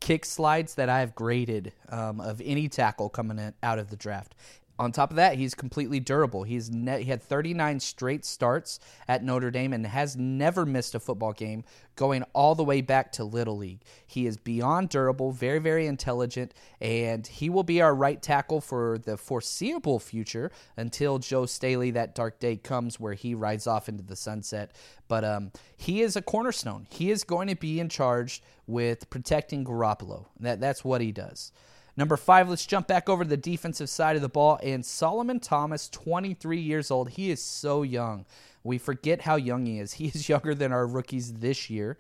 kick 0.00 0.26
slides 0.26 0.75
that 0.75 0.90
I've 0.90 1.14
graded 1.14 1.73
um, 1.88 2.21
of 2.21 2.42
any 2.45 2.68
tackle 2.68 3.09
coming 3.09 3.38
in, 3.38 3.54
out 3.62 3.78
of 3.78 3.88
the 3.88 3.97
draft. 3.97 4.35
On 4.78 4.92
top 4.92 5.11
of 5.11 5.16
that, 5.16 5.38
he's 5.38 5.54
completely 5.54 6.00
durable. 6.00 6.42
He's 6.42 6.71
ne- 6.71 7.02
he 7.02 7.11
had 7.11 7.23
39 7.23 7.80
straight 7.80 8.25
starts 8.25 8.78
at 9.09 9.25
Notre 9.25 9.50
Dame 9.50 9.73
and 9.73 9.87
has 9.87 10.16
never 10.16 10.66
missed 10.66 10.95
a 10.95 11.00
football 11.00 11.33
game, 11.33 11.64
going 11.97 12.23
all 12.35 12.54
the 12.54 12.64
way 12.64 12.83
back 12.83 13.11
to 13.12 13.25
Little 13.25 13.56
League. 13.56 13.80
He 14.06 14.26
is 14.26 14.37
beyond 14.37 14.90
durable, 14.90 15.33
very, 15.33 15.59
very 15.59 15.87
intelligent, 15.87 16.52
and 16.80 17.26
he 17.26 17.49
will 17.49 17.62
be 17.62 17.80
our 17.80 17.95
right 17.95 18.21
tackle 18.21 18.61
for 18.61 18.99
the 18.99 19.16
foreseeable 19.16 19.99
future 19.99 20.50
until 20.76 21.18
Joe 21.18 21.47
Staley, 21.47 21.90
that 21.92 22.14
dark 22.14 22.38
day 22.38 22.56
comes 22.56 23.00
where 23.00 23.14
he 23.14 23.35
rides 23.35 23.66
off 23.66 23.88
into 23.88 24.02
the 24.02 24.16
sunset. 24.16 24.73
But 25.09 25.25
um, 25.25 25.52
he 25.76 26.02
is 26.02 26.16
a 26.16 26.23
cornerstone. 26.23 26.87
He 26.90 27.11
is 27.11 27.25
going 27.25 27.49
to 27.49 27.56
be 27.56 27.80
in 27.80 27.88
charge 27.88 28.42
with 28.66 29.09
protecting 29.09 29.64
Garoppolo. 29.64 30.26
That, 30.40 30.61
that's 30.61 30.85
what 30.85 31.00
he 31.00 31.12
does. 31.12 31.52
Number 31.96 32.16
five, 32.16 32.48
let's 32.48 32.66
jump 32.66 32.86
back 32.86 33.08
over 33.08 33.24
to 33.24 33.30
the 33.30 33.36
defensive 33.36 33.88
side 33.88 34.16
of 34.16 34.22
the 34.22 34.28
ball. 34.28 34.58
And 34.62 34.84
Solomon 34.84 35.40
Thomas, 35.40 35.88
23 35.88 36.58
years 36.58 36.90
old. 36.90 37.10
He 37.10 37.30
is 37.30 37.42
so 37.42 37.82
young. 37.82 38.26
We 38.62 38.78
forget 38.78 39.22
how 39.22 39.36
young 39.36 39.66
he 39.66 39.78
is. 39.78 39.92
He 39.94 40.06
is 40.08 40.28
younger 40.28 40.54
than 40.54 40.72
our 40.72 40.86
rookies 40.86 41.34
this 41.34 41.70
year. 41.70 41.96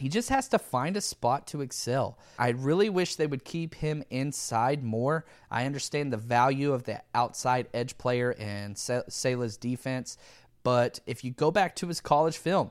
He 0.00 0.08
just 0.08 0.30
has 0.30 0.48
to 0.48 0.58
find 0.58 0.96
a 0.96 1.02
spot 1.02 1.46
to 1.48 1.60
excel. 1.60 2.18
I 2.38 2.50
really 2.50 2.88
wish 2.88 3.16
they 3.16 3.26
would 3.26 3.44
keep 3.44 3.74
him 3.74 4.02
inside 4.08 4.82
more. 4.82 5.26
I 5.50 5.66
understand 5.66 6.12
the 6.12 6.16
value 6.16 6.72
of 6.72 6.84
the 6.84 7.02
outside 7.14 7.68
edge 7.74 7.98
player 7.98 8.34
and 8.38 8.78
Saleh's 8.78 9.58
defense, 9.58 10.16
but 10.62 11.00
if 11.06 11.24
you 11.24 11.32
go 11.32 11.50
back 11.50 11.76
to 11.76 11.88
his 11.88 12.00
college 12.00 12.38
film, 12.38 12.70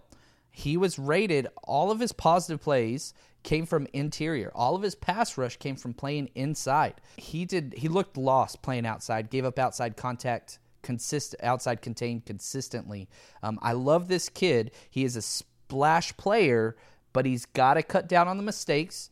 he 0.50 0.78
was 0.78 0.98
rated 0.98 1.48
all 1.64 1.92
of 1.92 2.00
his 2.00 2.12
positive 2.12 2.62
plays 2.62 3.14
came 3.44 3.66
from 3.66 3.88
interior. 3.94 4.52
All 4.54 4.76
of 4.76 4.82
his 4.82 4.96
pass 4.96 5.38
rush 5.38 5.58
came 5.58 5.76
from 5.76 5.94
playing 5.94 6.30
inside. 6.36 6.96
He 7.18 7.46
did 7.46 7.74
he 7.78 7.88
looked 7.88 8.18
lost 8.18 8.62
playing 8.62 8.86
outside, 8.86 9.30
gave 9.30 9.46
up 9.46 9.60
outside 9.60 9.98
contact 9.98 10.60
consist 10.82 11.36
outside 11.44 11.82
contained 11.82 12.26
consistently. 12.26 13.08
Um, 13.44 13.60
I 13.62 13.74
love 13.74 14.08
this 14.08 14.30
kid. 14.30 14.72
He 14.90 15.04
is 15.04 15.16
a 15.16 15.22
splash 15.22 16.16
player, 16.18 16.76
but 17.14 17.26
he's 17.26 17.46
got 17.46 17.76
to 17.76 17.84
cut 17.84 18.08
down 18.08 18.28
on 18.28 18.38
the 18.38 18.44
mistakes, 18.44 19.10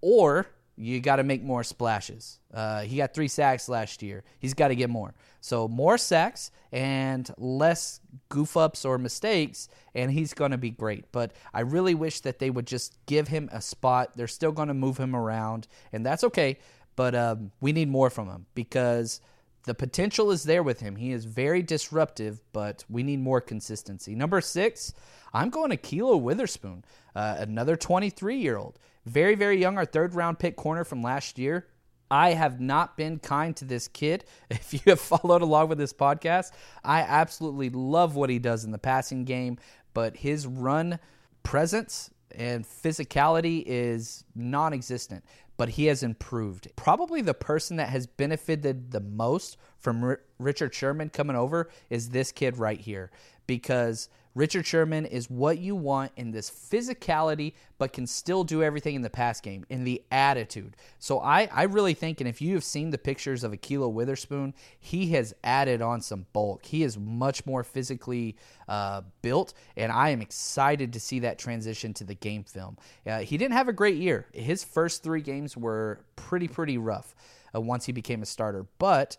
or 0.00 0.46
you 0.76 1.00
got 1.00 1.16
to 1.16 1.22
make 1.22 1.42
more 1.42 1.62
splashes. 1.62 2.38
Uh, 2.52 2.82
he 2.82 2.96
got 2.96 3.14
three 3.14 3.28
sacks 3.28 3.68
last 3.68 4.02
year. 4.02 4.24
He's 4.38 4.54
got 4.54 4.68
to 4.68 4.74
get 4.74 4.90
more. 4.90 5.14
So 5.40 5.68
more 5.68 5.98
sacks 5.98 6.50
and 6.70 7.30
less 7.36 8.00
goof 8.28 8.56
ups 8.56 8.84
or 8.84 8.96
mistakes, 8.96 9.68
and 9.94 10.10
he's 10.10 10.34
going 10.34 10.52
to 10.52 10.58
be 10.58 10.70
great. 10.70 11.04
But 11.12 11.32
I 11.52 11.60
really 11.60 11.94
wish 11.94 12.20
that 12.20 12.38
they 12.38 12.50
would 12.50 12.66
just 12.66 12.96
give 13.06 13.28
him 13.28 13.50
a 13.52 13.60
spot. 13.60 14.12
They're 14.16 14.28
still 14.28 14.52
going 14.52 14.68
to 14.68 14.74
move 14.74 14.98
him 14.98 15.14
around, 15.14 15.68
and 15.92 16.06
that's 16.06 16.24
okay. 16.24 16.58
But 16.96 17.14
um, 17.14 17.52
we 17.60 17.72
need 17.72 17.88
more 17.88 18.10
from 18.10 18.28
him 18.28 18.46
because 18.54 19.20
the 19.64 19.74
potential 19.74 20.30
is 20.30 20.44
there 20.44 20.62
with 20.62 20.80
him. 20.80 20.96
He 20.96 21.12
is 21.12 21.24
very 21.24 21.62
disruptive, 21.62 22.40
but 22.52 22.84
we 22.88 23.02
need 23.02 23.20
more 23.20 23.40
consistency. 23.40 24.14
Number 24.14 24.40
six, 24.40 24.92
I'm 25.32 25.50
going 25.50 25.70
to 25.70 25.76
Ahkello 25.76 26.20
Witherspoon, 26.20 26.84
uh, 27.14 27.36
another 27.38 27.76
23 27.76 28.36
year 28.36 28.56
old. 28.56 28.78
Very, 29.06 29.34
very 29.34 29.60
young, 29.60 29.78
our 29.78 29.84
third 29.84 30.14
round 30.14 30.38
pick 30.38 30.56
corner 30.56 30.84
from 30.84 31.02
last 31.02 31.38
year. 31.38 31.66
I 32.10 32.34
have 32.34 32.60
not 32.60 32.96
been 32.96 33.18
kind 33.18 33.56
to 33.56 33.64
this 33.64 33.88
kid. 33.88 34.24
If 34.50 34.74
you 34.74 34.80
have 34.86 35.00
followed 35.00 35.42
along 35.42 35.68
with 35.68 35.78
this 35.78 35.94
podcast, 35.94 36.52
I 36.84 37.00
absolutely 37.00 37.70
love 37.70 38.14
what 38.16 38.30
he 38.30 38.38
does 38.38 38.64
in 38.64 38.70
the 38.70 38.78
passing 38.78 39.24
game, 39.24 39.58
but 39.94 40.18
his 40.18 40.46
run 40.46 40.98
presence 41.42 42.10
and 42.34 42.64
physicality 42.64 43.62
is 43.66 44.24
non 44.34 44.72
existent, 44.72 45.24
but 45.56 45.70
he 45.70 45.86
has 45.86 46.02
improved. 46.02 46.68
Probably 46.76 47.20
the 47.20 47.34
person 47.34 47.76
that 47.76 47.90
has 47.90 48.06
benefited 48.06 48.90
the 48.90 49.00
most 49.00 49.56
from 49.78 50.02
R- 50.02 50.20
Richard 50.38 50.74
Sherman 50.74 51.10
coming 51.10 51.36
over 51.36 51.68
is 51.90 52.10
this 52.10 52.32
kid 52.32 52.58
right 52.58 52.80
here 52.80 53.10
because 53.46 54.08
Richard 54.34 54.66
Sherman 54.66 55.04
is 55.04 55.28
what 55.28 55.58
you 55.58 55.76
want 55.76 56.12
in 56.16 56.30
this 56.30 56.50
physicality, 56.50 57.52
but 57.76 57.92
can 57.92 58.06
still 58.06 58.44
do 58.44 58.62
everything 58.62 58.94
in 58.94 59.02
the 59.02 59.10
pass 59.10 59.40
game, 59.40 59.66
in 59.68 59.84
the 59.84 60.02
attitude. 60.10 60.76
So 60.98 61.20
I, 61.20 61.50
I 61.52 61.64
really 61.64 61.92
think, 61.92 62.20
and 62.20 62.28
if 62.28 62.40
you 62.40 62.54
have 62.54 62.64
seen 62.64 62.90
the 62.90 62.98
pictures 62.98 63.44
of 63.44 63.52
Ahkello 63.52 63.92
Witherspoon, 63.92 64.54
he 64.80 65.08
has 65.08 65.34
added 65.44 65.82
on 65.82 66.00
some 66.00 66.26
bulk. 66.32 66.64
He 66.64 66.82
is 66.82 66.98
much 66.98 67.44
more 67.44 67.62
physically 67.62 68.36
uh, 68.68 69.02
built, 69.20 69.52
and 69.76 69.92
I 69.92 70.08
am 70.10 70.22
excited 70.22 70.94
to 70.94 71.00
see 71.00 71.18
that 71.20 71.38
transition 71.38 71.92
to 71.94 72.04
the 72.04 72.14
game 72.14 72.44
film. 72.44 72.78
Uh, 73.06 73.18
he 73.18 73.36
didn't 73.36 73.54
have 73.54 73.68
a 73.68 73.72
great 73.72 73.96
year. 73.96 74.26
His 74.32 74.64
first 74.64 75.02
three 75.02 75.20
games 75.20 75.56
were 75.56 76.00
pretty, 76.16 76.48
pretty 76.48 76.78
rough 76.78 77.14
uh, 77.54 77.60
once 77.60 77.84
he 77.84 77.92
became 77.92 78.22
a 78.22 78.26
starter. 78.26 78.66
But 78.78 79.18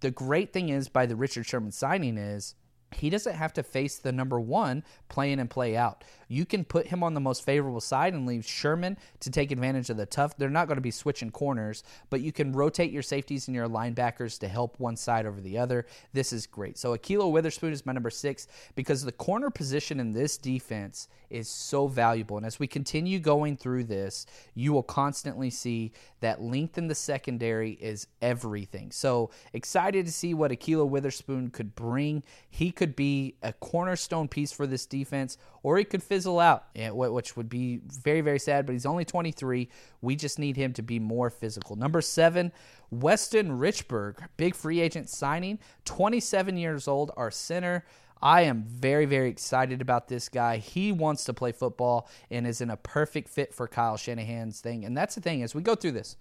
the 0.00 0.12
great 0.12 0.52
thing 0.52 0.68
is, 0.68 0.88
by 0.88 1.06
the 1.06 1.16
Richard 1.16 1.46
Sherman 1.46 1.72
signing, 1.72 2.18
is 2.18 2.54
he 2.94 3.10
doesn't 3.10 3.34
have 3.34 3.52
to 3.54 3.62
face 3.62 3.98
the 3.98 4.12
number 4.12 4.40
one 4.40 4.84
play 5.08 5.32
in 5.32 5.38
and 5.38 5.50
play 5.50 5.76
out. 5.76 6.04
You 6.28 6.46
can 6.46 6.64
put 6.64 6.86
him 6.86 7.02
on 7.02 7.14
the 7.14 7.20
most 7.20 7.44
favorable 7.44 7.80
side 7.80 8.14
and 8.14 8.26
leave 8.26 8.44
Sherman 8.44 8.96
to 9.20 9.30
take 9.30 9.50
advantage 9.50 9.90
of 9.90 9.96
the 9.96 10.06
tough. 10.06 10.36
They're 10.36 10.50
not 10.50 10.66
going 10.66 10.76
to 10.76 10.82
be 10.82 10.90
switching 10.90 11.30
corners, 11.30 11.84
but 12.10 12.20
you 12.20 12.32
can 12.32 12.52
rotate 12.52 12.90
your 12.90 13.02
safeties 13.02 13.46
and 13.46 13.54
your 13.54 13.68
linebackers 13.68 14.38
to 14.40 14.48
help 14.48 14.78
one 14.80 14.96
side 14.96 15.26
over 15.26 15.40
the 15.40 15.58
other. 15.58 15.86
This 16.12 16.32
is 16.32 16.46
great. 16.46 16.78
So 16.78 16.96
Ahkello 16.96 17.30
Witherspoon 17.30 17.72
is 17.72 17.86
my 17.86 17.92
number 17.92 18.10
six 18.10 18.48
because 18.74 19.04
the 19.04 19.12
corner 19.12 19.50
position 19.50 20.00
in 20.00 20.12
this 20.12 20.36
defense 20.36 21.08
is 21.30 21.48
so 21.48 21.86
valuable. 21.88 22.36
And 22.36 22.46
as 22.46 22.58
we 22.58 22.66
continue 22.66 23.18
going 23.18 23.56
through 23.56 23.84
this, 23.84 24.26
you 24.54 24.72
will 24.72 24.82
constantly 24.82 25.50
see 25.50 25.92
that 26.20 26.40
length 26.40 26.78
in 26.78 26.86
the 26.86 26.94
secondary 26.94 27.72
is 27.72 28.06
everything. 28.22 28.90
So 28.90 29.30
excited 29.52 30.06
to 30.06 30.12
see 30.12 30.32
what 30.34 30.50
Ahkello 30.50 30.88
Witherspoon 30.88 31.50
could 31.50 31.74
bring. 31.74 32.22
He 32.48 32.70
could 32.70 32.83
be 32.86 33.36
a 33.42 33.52
cornerstone 33.52 34.28
piece 34.28 34.52
for 34.52 34.66
this 34.66 34.86
defense, 34.86 35.38
or 35.62 35.78
he 35.78 35.84
could 35.84 36.02
fizzle 36.02 36.40
out, 36.40 36.64
which 36.74 37.36
would 37.36 37.48
be 37.48 37.80
very, 37.84 38.20
very 38.20 38.38
sad. 38.38 38.66
But 38.66 38.72
he's 38.72 38.86
only 38.86 39.04
23. 39.04 39.68
We 40.00 40.16
just 40.16 40.38
need 40.38 40.56
him 40.56 40.72
to 40.74 40.82
be 40.82 40.98
more 40.98 41.30
physical. 41.30 41.76
Number 41.76 42.00
seven, 42.00 42.52
Weston 42.90 43.58
Richburg, 43.58 44.18
big 44.36 44.54
free 44.54 44.80
agent 44.80 45.08
signing, 45.08 45.58
27 45.84 46.56
years 46.56 46.88
old, 46.88 47.12
our 47.16 47.30
center. 47.30 47.84
I 48.22 48.42
am 48.42 48.64
very, 48.64 49.04
very 49.04 49.28
excited 49.28 49.82
about 49.82 50.08
this 50.08 50.28
guy. 50.28 50.56
He 50.56 50.92
wants 50.92 51.24
to 51.24 51.34
play 51.34 51.52
football 51.52 52.08
and 52.30 52.46
is 52.46 52.62
in 52.62 52.70
a 52.70 52.76
perfect 52.76 53.28
fit 53.28 53.52
for 53.52 53.68
Kyle 53.68 53.98
Shanahan's 53.98 54.60
thing. 54.60 54.84
And 54.84 54.96
that's 54.96 55.14
the 55.14 55.20
thing 55.20 55.42
as 55.42 55.54
we 55.54 55.60
go 55.60 55.74
through 55.74 55.92
this. 55.92 56.16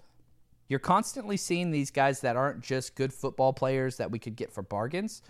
You're 0.67 0.79
constantly 0.79 1.37
seeing 1.37 1.71
these 1.71 1.91
guys 1.91 2.21
that 2.21 2.35
aren't 2.35 2.61
just 2.61 2.95
good 2.95 3.13
football 3.13 3.53
players 3.53 3.97
that 3.97 4.11
we 4.11 4.17
could 4.17 4.35
get 4.35 4.51
for 4.51 4.63
bargains. 4.63 5.21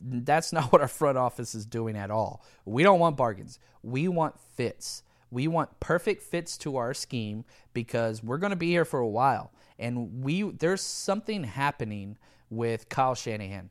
That's 0.00 0.52
not 0.52 0.72
what 0.72 0.80
our 0.80 0.88
front 0.88 1.18
office 1.18 1.54
is 1.54 1.66
doing 1.66 1.96
at 1.96 2.10
all. 2.10 2.44
We 2.64 2.82
don't 2.82 3.00
want 3.00 3.16
bargains. 3.16 3.58
We 3.82 4.08
want 4.08 4.38
fits. 4.38 5.02
We 5.30 5.46
want 5.48 5.78
perfect 5.80 6.22
fits 6.22 6.58
to 6.58 6.76
our 6.76 6.92
scheme 6.92 7.44
because 7.72 8.22
we're 8.22 8.38
going 8.38 8.50
to 8.50 8.56
be 8.56 8.70
here 8.70 8.84
for 8.84 8.98
a 8.98 9.08
while. 9.08 9.52
And 9.78 10.22
we 10.24 10.42
there's 10.42 10.80
something 10.80 11.44
happening 11.44 12.18
with 12.50 12.88
Kyle 12.88 13.14
Shanahan 13.14 13.70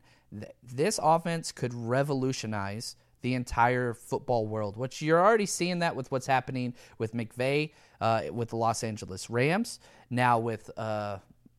this 0.62 1.00
offense 1.02 1.52
could 1.52 1.74
revolutionize 1.74 2.96
the 3.22 3.34
entire 3.34 3.92
football 3.92 4.46
world, 4.46 4.76
which 4.76 5.02
you're 5.02 5.20
already 5.20 5.46
seeing 5.46 5.80
that 5.80 5.94
with 5.94 6.10
what's 6.10 6.26
happening 6.26 6.74
with 6.98 7.12
McVay, 7.12 7.72
uh, 8.00 8.22
with 8.32 8.50
the 8.50 8.56
Los 8.56 8.82
Angeles 8.82 9.28
Rams, 9.28 9.78
now 10.08 10.38
with 10.38 10.70
uh, 10.78 11.18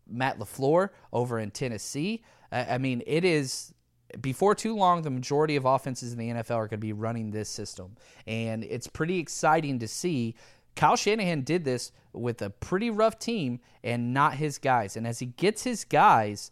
Matt 0.10 0.39
LaFleur 0.39 0.89
over 1.13 1.39
in 1.39 1.51
Tennessee. 1.51 2.24
I, 2.51 2.75
I 2.75 2.77
mean, 2.80 3.03
it 3.06 3.24
is 3.24 3.74
before 4.20 4.56
too 4.56 4.75
long, 4.75 5.01
the 5.01 5.10
majority 5.10 5.56
of 5.56 5.65
offenses 5.65 6.12
in 6.12 6.20
the 6.20 6.30
NFL 6.30 6.56
are 6.56 6.68
going 6.68 6.70
to 6.70 6.77
be 6.77 6.94
running 6.94 7.32
this 7.32 7.50
system. 7.50 7.96
And 8.27 8.63
it's 8.63 8.88
pretty 8.88 9.20
exciting 9.20 9.80
to 9.80 9.88
see. 9.88 10.36
Kyle 10.75 10.96
Shanahan 10.96 11.41
did 11.41 11.63
this 11.63 11.91
with 12.13 12.41
a 12.41 12.50
pretty 12.50 12.89
rough 12.89 13.20
team 13.20 13.60
and 13.84 14.13
not 14.13 14.36
his 14.36 14.58
guys. 14.58 14.98
And 14.98 15.06
as 15.06 15.20
he 15.20 15.27
gets 15.27 15.63
his 15.63 15.84
guys, 15.86 16.51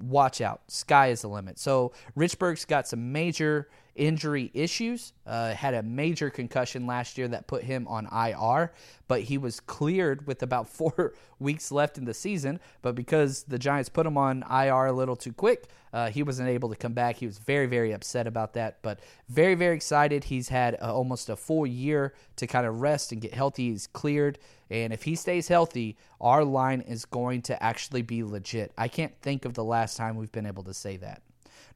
watch 0.00 0.40
out. 0.40 0.62
Sky 0.68 1.08
is 1.08 1.22
the 1.22 1.28
limit. 1.28 1.58
So 1.58 1.92
Richburg's 2.16 2.64
got 2.64 2.88
some 2.88 3.12
major 3.12 3.68
injury 3.94 4.50
issues. 4.54 5.12
Uh, 5.26 5.54
had 5.54 5.74
a 5.74 5.82
major 5.82 6.30
concussion 6.30 6.86
last 6.86 7.18
year 7.18 7.28
that 7.28 7.46
put 7.46 7.62
him 7.62 7.86
on 7.88 8.06
IR, 8.06 8.72
but 9.08 9.22
he 9.22 9.38
was 9.38 9.60
cleared 9.60 10.26
with 10.26 10.42
about 10.42 10.68
four 10.76 11.14
weeks 11.38 11.70
left 11.70 11.98
in 11.98 12.04
the 12.04 12.14
season. 12.14 12.60
But 12.82 12.94
because 12.94 13.44
the 13.44 13.58
Giants 13.58 13.88
put 13.88 14.06
him 14.06 14.16
on 14.16 14.44
IR 14.50 14.86
a 14.86 14.92
little 14.92 15.16
too 15.16 15.32
quick, 15.32 15.68
uh, 15.92 16.10
he 16.10 16.22
wasn't 16.22 16.48
able 16.48 16.68
to 16.68 16.76
come 16.76 16.92
back. 16.92 17.16
He 17.16 17.26
was 17.26 17.38
very, 17.38 17.66
very 17.66 17.92
upset 17.92 18.26
about 18.26 18.54
that, 18.54 18.78
but 18.82 19.00
very, 19.28 19.54
very 19.54 19.74
excited. 19.74 20.24
He's 20.24 20.48
had 20.48 20.76
uh, 20.80 20.94
almost 20.94 21.28
a 21.28 21.36
full 21.36 21.66
year 21.66 22.14
to 22.36 22.46
kind 22.46 22.66
of 22.66 22.80
rest 22.80 23.12
and 23.12 23.20
get 23.20 23.34
healthy. 23.34 23.70
He's 23.70 23.86
cleared. 23.86 24.38
And 24.70 24.92
if 24.92 25.02
he 25.02 25.16
stays 25.16 25.48
healthy, 25.48 25.96
our 26.20 26.44
line 26.44 26.80
is 26.82 27.04
going 27.04 27.42
to 27.42 27.60
actually 27.62 28.02
be 28.02 28.22
legit. 28.22 28.72
I 28.78 28.86
can't 28.86 29.14
think 29.20 29.44
of 29.44 29.54
the 29.54 29.64
last 29.64 29.96
time 29.96 30.16
we've 30.16 30.30
been 30.30 30.46
able 30.46 30.62
to 30.64 30.74
say 30.74 30.96
that. 30.98 31.22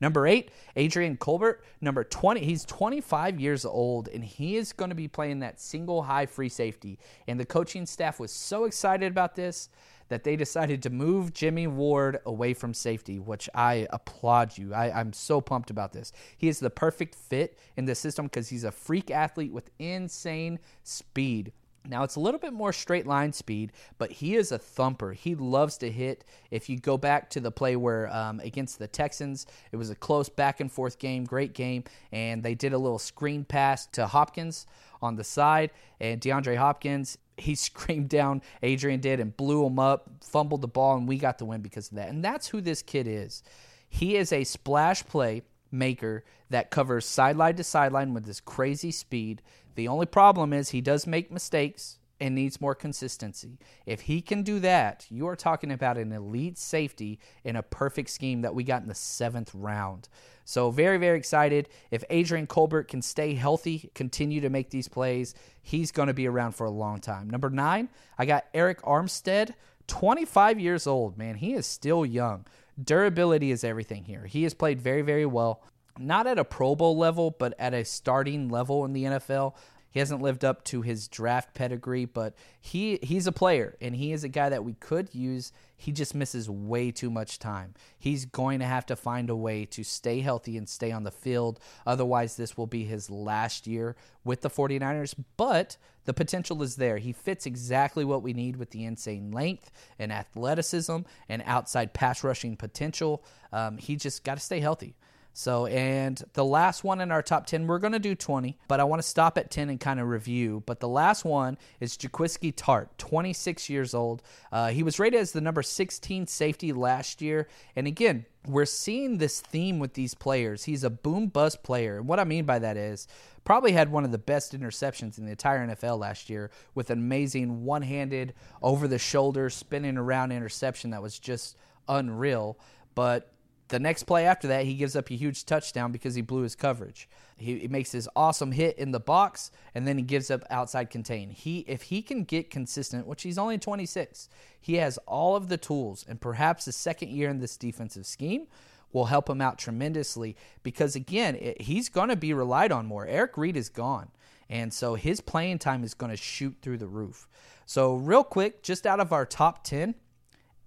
Number 0.00 0.26
eight, 0.26 0.50
Adrian 0.76 1.16
Colbert. 1.16 1.62
Number 1.80 2.04
20, 2.04 2.44
he's 2.44 2.64
25 2.64 3.40
years 3.40 3.64
old 3.64 4.08
and 4.08 4.24
he 4.24 4.56
is 4.56 4.72
going 4.72 4.90
to 4.90 4.94
be 4.94 5.08
playing 5.08 5.40
that 5.40 5.60
single 5.60 6.02
high 6.02 6.26
free 6.26 6.48
safety. 6.48 6.98
And 7.28 7.38
the 7.38 7.44
coaching 7.44 7.86
staff 7.86 8.20
was 8.20 8.32
so 8.32 8.64
excited 8.64 9.10
about 9.10 9.34
this 9.34 9.68
that 10.08 10.24
they 10.24 10.36
decided 10.36 10.82
to 10.82 10.90
move 10.90 11.32
Jimmy 11.32 11.66
Ward 11.66 12.18
away 12.26 12.54
from 12.54 12.74
safety, 12.74 13.18
which 13.18 13.48
I 13.54 13.86
applaud 13.90 14.58
you. 14.58 14.74
I, 14.74 15.00
am 15.00 15.12
so 15.12 15.40
pumped 15.40 15.70
about 15.70 15.92
this. 15.92 16.12
He 16.36 16.48
is 16.48 16.60
the 16.60 16.70
perfect 16.70 17.14
fit 17.14 17.58
in 17.76 17.86
the 17.86 17.94
system 17.94 18.26
because 18.26 18.48
he's 18.48 18.64
a 18.64 18.70
freak 18.70 19.10
athlete 19.10 19.52
with 19.52 19.70
insane 19.78 20.58
speed. 20.82 21.52
Now 21.86 22.02
it's 22.02 22.16
a 22.16 22.20
little 22.20 22.40
bit 22.40 22.52
more 22.52 22.72
straight 22.72 23.06
line 23.06 23.32
speed, 23.32 23.72
but 23.98 24.10
he 24.10 24.36
is 24.36 24.52
a 24.52 24.58
thumper. 24.58 25.12
He 25.12 25.34
loves 25.34 25.76
to 25.78 25.90
hit. 25.90 26.24
If 26.50 26.68
you 26.68 26.78
go 26.78 26.96
back 26.96 27.28
to 27.30 27.40
the 27.40 27.50
play 27.50 27.76
where 27.76 28.14
um, 28.14 28.40
against 28.40 28.78
the 28.78 28.88
Texans, 28.88 29.46
it 29.70 29.76
was 29.76 29.90
a 29.90 29.94
close 29.94 30.28
back 30.28 30.60
and 30.60 30.72
forth 30.72 30.98
game, 30.98 31.24
great 31.24 31.52
game, 31.52 31.84
and 32.10 32.42
they 32.42 32.54
did 32.54 32.72
a 32.72 32.78
little 32.78 32.98
screen 32.98 33.44
pass 33.44 33.86
to 33.88 34.06
Hopkins 34.06 34.66
on 35.02 35.16
the 35.16 35.24
side, 35.24 35.70
and 36.00 36.20
DeAndre 36.20 36.56
Hopkins 36.56 37.18
he 37.36 37.54
screamed 37.54 38.08
down 38.08 38.42
Adrian 38.62 39.00
did 39.00 39.20
and 39.20 39.36
blew 39.36 39.66
him 39.66 39.78
up, 39.78 40.08
fumbled 40.22 40.62
the 40.62 40.68
ball, 40.68 40.96
and 40.96 41.08
we 41.08 41.18
got 41.18 41.38
the 41.38 41.44
win 41.44 41.60
because 41.60 41.90
of 41.90 41.96
that. 41.96 42.08
And 42.08 42.24
that's 42.24 42.48
who 42.48 42.60
this 42.60 42.82
kid 42.82 43.06
is. 43.06 43.42
He 43.88 44.16
is 44.16 44.32
a 44.32 44.44
splash 44.44 45.04
play 45.04 45.42
maker 45.70 46.24
that 46.50 46.70
covers 46.70 47.04
sideline 47.04 47.56
to 47.56 47.64
sideline 47.64 48.14
with 48.14 48.24
this 48.24 48.40
crazy 48.40 48.90
speed. 48.90 49.42
The 49.74 49.88
only 49.88 50.06
problem 50.06 50.52
is 50.52 50.70
he 50.70 50.80
does 50.80 51.06
make 51.06 51.30
mistakes 51.30 51.98
and 52.20 52.34
needs 52.34 52.60
more 52.60 52.74
consistency. 52.74 53.58
If 53.86 54.02
he 54.02 54.20
can 54.20 54.42
do 54.42 54.60
that, 54.60 55.06
you 55.10 55.26
are 55.26 55.36
talking 55.36 55.72
about 55.72 55.98
an 55.98 56.12
elite 56.12 56.58
safety 56.58 57.18
in 57.42 57.56
a 57.56 57.62
perfect 57.62 58.10
scheme 58.10 58.42
that 58.42 58.54
we 58.54 58.64
got 58.64 58.82
in 58.82 58.88
the 58.88 58.94
seventh 58.94 59.50
round. 59.54 60.08
So, 60.44 60.70
very, 60.70 60.98
very 60.98 61.18
excited. 61.18 61.68
If 61.90 62.04
Adrian 62.10 62.46
Colbert 62.46 62.84
can 62.84 63.02
stay 63.02 63.34
healthy, 63.34 63.90
continue 63.94 64.40
to 64.42 64.50
make 64.50 64.70
these 64.70 64.88
plays, 64.88 65.34
he's 65.62 65.90
going 65.90 66.08
to 66.08 66.14
be 66.14 66.28
around 66.28 66.52
for 66.52 66.66
a 66.66 66.70
long 66.70 67.00
time. 67.00 67.28
Number 67.28 67.50
nine, 67.50 67.88
I 68.18 68.26
got 68.26 68.52
Arik 68.52 68.80
Armstead, 68.82 69.54
25 69.86 70.60
years 70.60 70.86
old, 70.86 71.18
man. 71.18 71.36
He 71.36 71.54
is 71.54 71.66
still 71.66 72.06
young. 72.06 72.46
Durability 72.82 73.50
is 73.50 73.64
everything 73.64 74.04
here. 74.04 74.26
He 74.26 74.42
has 74.42 74.54
played 74.54 74.80
very, 74.80 75.02
very 75.02 75.26
well 75.26 75.62
not 75.98 76.26
at 76.26 76.38
a 76.38 76.44
Pro 76.44 76.74
Bowl 76.74 76.96
level, 76.96 77.30
but 77.30 77.54
at 77.58 77.74
a 77.74 77.84
starting 77.84 78.48
level 78.48 78.84
in 78.84 78.92
the 78.92 79.04
NFL. 79.04 79.54
He 79.94 80.00
hasn't 80.00 80.22
lived 80.22 80.44
up 80.44 80.64
to 80.64 80.82
his 80.82 81.06
draft 81.06 81.54
pedigree, 81.54 82.04
but 82.04 82.34
he 82.60 82.98
he's 83.00 83.28
a 83.28 83.32
player 83.32 83.76
and 83.80 83.94
he 83.94 84.10
is 84.10 84.24
a 84.24 84.28
guy 84.28 84.48
that 84.48 84.64
we 84.64 84.74
could 84.74 85.14
use. 85.14 85.52
He 85.76 85.92
just 85.92 86.16
misses 86.16 86.50
way 86.50 86.90
too 86.90 87.10
much 87.10 87.38
time. 87.38 87.74
He's 87.96 88.24
going 88.24 88.58
to 88.58 88.64
have 88.66 88.86
to 88.86 88.96
find 88.96 89.30
a 89.30 89.36
way 89.36 89.64
to 89.66 89.84
stay 89.84 90.20
healthy 90.20 90.56
and 90.56 90.68
stay 90.68 90.90
on 90.90 91.04
the 91.04 91.12
field. 91.12 91.60
Otherwise, 91.86 92.36
this 92.36 92.56
will 92.56 92.66
be 92.66 92.82
his 92.82 93.08
last 93.08 93.68
year 93.68 93.94
with 94.24 94.40
the 94.40 94.50
49ers, 94.50 95.14
but 95.36 95.76
the 96.06 96.12
potential 96.12 96.60
is 96.64 96.74
there. 96.74 96.98
He 96.98 97.12
fits 97.12 97.46
exactly 97.46 98.04
what 98.04 98.22
we 98.24 98.32
need 98.32 98.56
with 98.56 98.70
the 98.70 98.84
insane 98.84 99.30
length 99.30 99.70
and 100.00 100.12
athleticism 100.12 100.98
and 101.28 101.42
outside 101.46 101.94
pass 101.94 102.24
rushing 102.24 102.56
potential. 102.56 103.24
Um, 103.52 103.78
he 103.78 103.94
just 103.94 104.24
got 104.24 104.38
to 104.38 104.44
stay 104.44 104.58
healthy. 104.58 104.96
So, 105.36 105.66
and 105.66 106.22
the 106.34 106.44
last 106.44 106.84
one 106.84 107.00
in 107.00 107.10
our 107.10 107.20
top 107.20 107.46
10, 107.46 107.66
we're 107.66 107.80
going 107.80 107.92
to 107.92 107.98
do 107.98 108.14
20, 108.14 108.56
but 108.68 108.78
I 108.78 108.84
want 108.84 109.02
to 109.02 109.08
stop 109.08 109.36
at 109.36 109.50
10 109.50 109.68
and 109.68 109.80
kind 109.80 109.98
of 109.98 110.06
review. 110.06 110.62
But 110.64 110.78
the 110.78 110.86
last 110.86 111.24
one 111.24 111.58
is 111.80 111.96
Jaquiski 111.96 112.54
Tartt, 112.54 112.86
26 112.98 113.68
years 113.68 113.94
old. 113.94 114.22
Uh, 114.52 114.68
he 114.68 114.84
was 114.84 115.00
rated 115.00 115.20
as 115.20 115.32
the 115.32 115.40
number 115.40 115.60
16 115.60 116.28
safety 116.28 116.72
last 116.72 117.20
year. 117.20 117.48
And 117.74 117.88
again, 117.88 118.26
we're 118.46 118.64
seeing 118.64 119.18
this 119.18 119.40
theme 119.40 119.80
with 119.80 119.94
these 119.94 120.14
players. 120.14 120.64
He's 120.64 120.84
a 120.84 120.90
boom 120.90 121.26
bust 121.26 121.64
player. 121.64 121.98
And 121.98 122.06
what 122.06 122.20
I 122.20 122.24
mean 122.24 122.44
by 122.44 122.60
that 122.60 122.76
is, 122.76 123.08
probably 123.44 123.72
had 123.72 123.90
one 123.90 124.04
of 124.04 124.12
the 124.12 124.18
best 124.18 124.56
interceptions 124.58 125.18
in 125.18 125.24
the 125.24 125.32
entire 125.32 125.66
NFL 125.66 125.98
last 125.98 126.30
year 126.30 126.50
with 126.76 126.90
an 126.90 126.98
amazing 126.98 127.64
one 127.64 127.82
handed, 127.82 128.34
over 128.62 128.86
the 128.86 128.98
shoulder, 128.98 129.50
spinning 129.50 129.98
around 129.98 130.30
interception 130.30 130.90
that 130.90 131.02
was 131.02 131.18
just 131.18 131.56
unreal. 131.88 132.56
But 132.94 133.33
the 133.68 133.78
next 133.78 134.04
play 134.04 134.26
after 134.26 134.46
that, 134.48 134.66
he 134.66 134.74
gives 134.74 134.94
up 134.94 135.10
a 135.10 135.14
huge 135.14 135.46
touchdown 135.46 135.90
because 135.90 136.14
he 136.14 136.22
blew 136.22 136.42
his 136.42 136.54
coverage. 136.54 137.08
He, 137.36 137.60
he, 137.60 137.68
makes 137.68 137.92
his 137.92 138.08
awesome 138.14 138.52
hit 138.52 138.78
in 138.78 138.90
the 138.90 139.00
box, 139.00 139.50
and 139.74 139.88
then 139.88 139.96
he 139.96 140.02
gives 140.02 140.30
up 140.30 140.44
outside 140.50 140.90
contain. 140.90 141.30
He, 141.30 141.60
if 141.60 141.82
he 141.82 142.02
can 142.02 142.24
get 142.24 142.50
consistent, 142.50 143.06
which 143.06 143.22
he's 143.22 143.38
only 143.38 143.58
26, 143.58 144.28
he 144.60 144.74
has 144.76 144.98
all 145.06 145.34
of 145.34 145.48
the 145.48 145.56
tools, 145.56 146.04
and 146.06 146.20
perhaps 146.20 146.66
his 146.66 146.76
second 146.76 147.10
year 147.10 147.30
in 147.30 147.38
this 147.38 147.56
defensive 147.56 148.06
scheme 148.06 148.46
will 148.92 149.06
help 149.06 149.28
him 149.28 149.40
out 149.40 149.58
tremendously. 149.58 150.36
Because 150.62 150.94
again, 150.94 151.34
it, 151.36 151.62
he's 151.62 151.88
going 151.88 152.10
to 152.10 152.16
be 152.16 152.34
relied 152.34 152.70
on 152.70 152.86
more. 152.86 153.06
Eric 153.06 153.36
Reid 153.38 153.56
is 153.56 153.70
gone, 153.70 154.10
and 154.48 154.72
so 154.72 154.94
his 154.94 155.20
playing 155.20 155.58
time 155.58 155.82
is 155.84 155.94
going 155.94 156.10
to 156.10 156.16
shoot 156.16 156.56
through 156.60 156.78
the 156.78 156.86
roof. 156.86 157.28
So 157.66 157.94
real 157.94 158.24
quick, 158.24 158.62
just 158.62 158.86
out 158.86 159.00
of 159.00 159.12
our 159.12 159.24
top 159.24 159.64
10, 159.64 159.94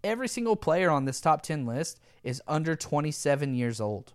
every 0.03 0.27
single 0.27 0.55
player 0.55 0.89
on 0.89 1.05
this 1.05 1.21
top 1.21 1.41
10 1.41 1.65
list 1.65 1.99
is 2.23 2.41
under 2.47 2.75
27 2.75 3.53
years 3.53 3.79
old, 3.81 4.13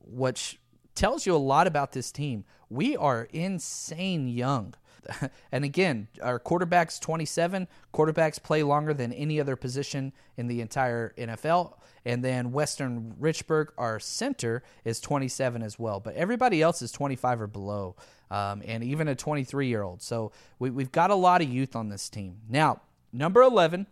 which 0.00 0.58
tells 0.94 1.26
you 1.26 1.34
a 1.34 1.36
lot 1.36 1.66
about 1.66 1.92
this 1.92 2.10
team. 2.10 2.44
We 2.68 2.96
are 2.96 3.28
insane 3.32 4.28
young. 4.28 4.74
and 5.52 5.64
again, 5.64 6.08
our 6.22 6.38
quarterback's 6.38 6.98
27. 6.98 7.68
Quarterbacks 7.94 8.42
play 8.42 8.62
longer 8.62 8.92
than 8.92 9.12
any 9.12 9.40
other 9.40 9.56
position 9.56 10.12
in 10.36 10.48
the 10.48 10.60
entire 10.60 11.14
NFL. 11.16 11.74
And 12.04 12.24
then 12.24 12.52
Weston 12.52 13.14
Richburg, 13.20 13.68
our 13.76 14.00
center, 14.00 14.62
is 14.84 15.00
27 15.00 15.62
as 15.62 15.78
well. 15.78 16.00
But 16.00 16.14
everybody 16.14 16.62
else 16.62 16.82
is 16.82 16.92
25 16.92 17.42
or 17.42 17.46
below, 17.46 17.96
um, 18.30 18.62
and 18.64 18.82
even 18.82 19.08
a 19.08 19.14
23 19.14 19.66
year 19.68 19.82
old. 19.82 20.02
So 20.02 20.32
we, 20.58 20.70
we've 20.70 20.92
got 20.92 21.10
a 21.10 21.14
lot 21.14 21.42
of 21.42 21.48
youth 21.48 21.76
on 21.76 21.88
this 21.88 22.08
team. 22.08 22.38
Now, 22.48 22.80
number 23.12 23.42
11, 23.42 23.86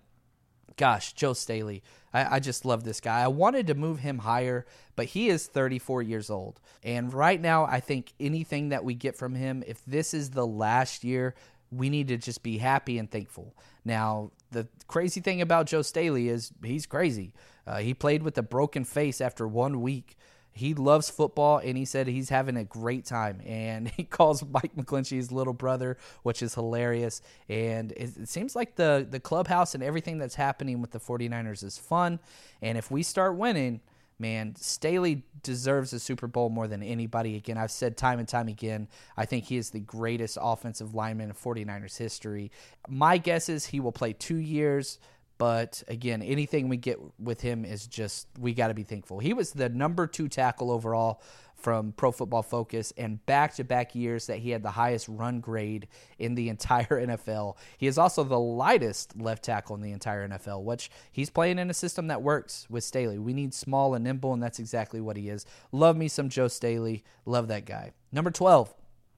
gosh, 0.77 1.13
Joe 1.13 1.33
Staley. 1.33 1.83
I, 2.13 2.37
I, 2.37 2.41
just 2.41 2.65
love 2.65 2.85
this 2.85 3.01
guy. 3.01 3.21
I 3.21 3.29
wanted 3.29 3.67
to 3.67 3.75
move 3.75 4.01
him 4.01 4.19
higher, 4.19 4.67
but 4.95 5.07
he 5.07 5.29
is 5.29 5.47
34 5.47 6.03
years 6.03 6.31
old. 6.31 6.61
And 6.83 7.13
right 7.13 7.41
now, 7.41 7.65
I 7.65 7.81
think 7.81 8.13
anything 8.21 8.71
that 8.71 8.85
we 8.85 8.95
get 8.95 9.17
from 9.17 9.35
him, 9.35 9.63
if 9.67 9.85
this 9.85 10.15
is 10.15 10.31
the 10.31 10.47
last 10.47 11.05
year, 11.05 11.35
we 11.71 11.91
need 11.91 12.09
to 12.09 12.17
just 12.17 12.43
be 12.43 12.59
happy 12.59 12.99
and 12.99 13.11
thankful. 13.11 13.55
Now, 13.85 14.31
the 14.51 14.69
crazy 14.87 15.21
thing 15.21 15.41
about 15.41 15.67
Joe 15.67 15.83
Staley 15.83 16.29
is 16.29 16.53
he's 16.63 16.87
crazy. 16.87 17.33
Uh, 17.67 17.79
he 17.79 17.95
played 17.95 18.23
with 18.23 18.39
a 18.39 18.43
broken 18.43 18.85
face 18.85 19.21
after 19.21 19.47
one 19.47 19.81
week 19.81 20.17
he 20.57 20.73
loves 20.73 21.11
football 21.11 21.59
and 21.59 21.77
he 21.77 21.85
said 21.85 22.07
he's 22.07 22.31
having 22.31 22.57
a 22.57 22.65
great 22.65 23.05
time. 23.05 23.43
And 23.45 23.89
he 23.97 24.05
calls 24.05 24.43
mike 24.45 24.75
mcglinchey 24.75 25.17
his 25.17 25.31
little 25.31 25.53
brother 25.53 25.99
which 26.23 26.43
is 26.43 26.55
hilarious. 26.55 27.21
And 27.49 27.93
it, 27.93 28.29
seems 28.29 28.57
like 28.57 28.77
the, 28.77 29.07
the 29.09 29.21
clubhouse 29.21 29.75
and 29.75 29.85
everything 29.85 30.19
that's 30.19 30.35
happening 30.35 30.81
with 30.81 30.91
the 30.91 30.99
49ers 30.99 31.63
is 31.63 31.79
fun. 31.79 32.19
And 32.63 32.79
if 32.79 32.91
we 32.91 33.03
start 33.03 33.37
winning 33.37 33.81
man 34.19 34.55
staley 34.57 35.23
deserves 35.43 35.93
a 35.93 36.01
super 36.01 36.27
bowl 36.27 36.49
more 36.49 36.67
than 36.67 36.83
anybody 36.83 37.37
again. 37.37 37.59
I've 37.59 37.71
said 37.71 37.99
time 37.99 38.19
and 38.19 38.27
time 38.27 38.49
again 38.49 38.89
i 39.15 39.27
think 39.27 39.45
he 39.45 39.59
is 39.59 39.69
the 39.69 39.81
greatest 39.81 40.39
offensive 40.41 40.95
lineman 40.95 41.29
in 41.29 41.35
49ers 41.35 41.99
history. 41.99 42.51
My 42.89 43.19
guess 43.19 43.51
is 43.51 43.67
he 43.67 43.79
will 43.79 43.93
play 43.93 44.15
two 44.15 44.39
years 44.39 44.99
but 45.39 45.83
again, 45.89 46.23
anything 46.23 46.69
we 46.69 46.77
get 46.77 46.99
with 47.19 47.41
him 47.41 47.65
is 47.65 47.87
just, 47.87 48.29
we 48.39 48.55
got 48.55 48.69
to 48.69 48.75
be 48.75 48.85
thankful. 48.85 49.19
He 49.19 49.35
was 49.35 49.53
the 49.53 49.69
number 49.69 50.07
two 50.07 50.29
tackle 50.29 50.71
overall 50.71 51.21
from 51.57 51.93
Pro 51.93 52.13
Football 52.13 52.43
Focus, 52.43 52.93
and 52.97 53.25
back 53.27 53.55
to 53.55 53.65
back 53.65 53.95
years 53.95 54.27
that 54.27 54.39
he 54.39 54.51
had 54.51 54.63
the 54.63 54.71
highest 54.71 55.09
run 55.09 55.41
grade 55.41 55.89
in 56.19 56.35
the 56.35 56.49
entire 56.51 57.07
NFL. 57.07 57.57
He 57.79 57.87
is 57.87 57.99
also 57.99 58.25
the 58.25 58.39
lightest 58.39 59.19
left 59.19 59.45
tackle 59.45 59.75
in 59.75 59.83
the 59.83 59.93
entire 59.93 60.29
NFL, 60.29 60.63
which 60.63 60.91
he's 61.11 61.31
playing 61.31 61.59
in 61.59 61.71
a 61.71 61.75
system 61.75 62.07
that 62.09 62.23
works 62.23 62.67
with 62.71 62.85
Staley. 62.85 63.19
We 63.19 63.33
need 63.33 63.55
small 63.55 63.95
and 63.95 64.05
nimble, 64.05 64.33
and 64.33 64.43
that's 64.43 64.59
exactly 64.59 65.01
what 65.01 65.17
he 65.17 65.29
is. 65.29 65.47
Love 65.73 65.97
me 65.97 66.09
some 66.09 66.29
Joe 66.29 66.49
Staley. 66.49 67.05
Love 67.25 67.49
that 67.49 67.65
guy. 67.65 67.93
Number 68.13 68.31
12, 68.31 68.75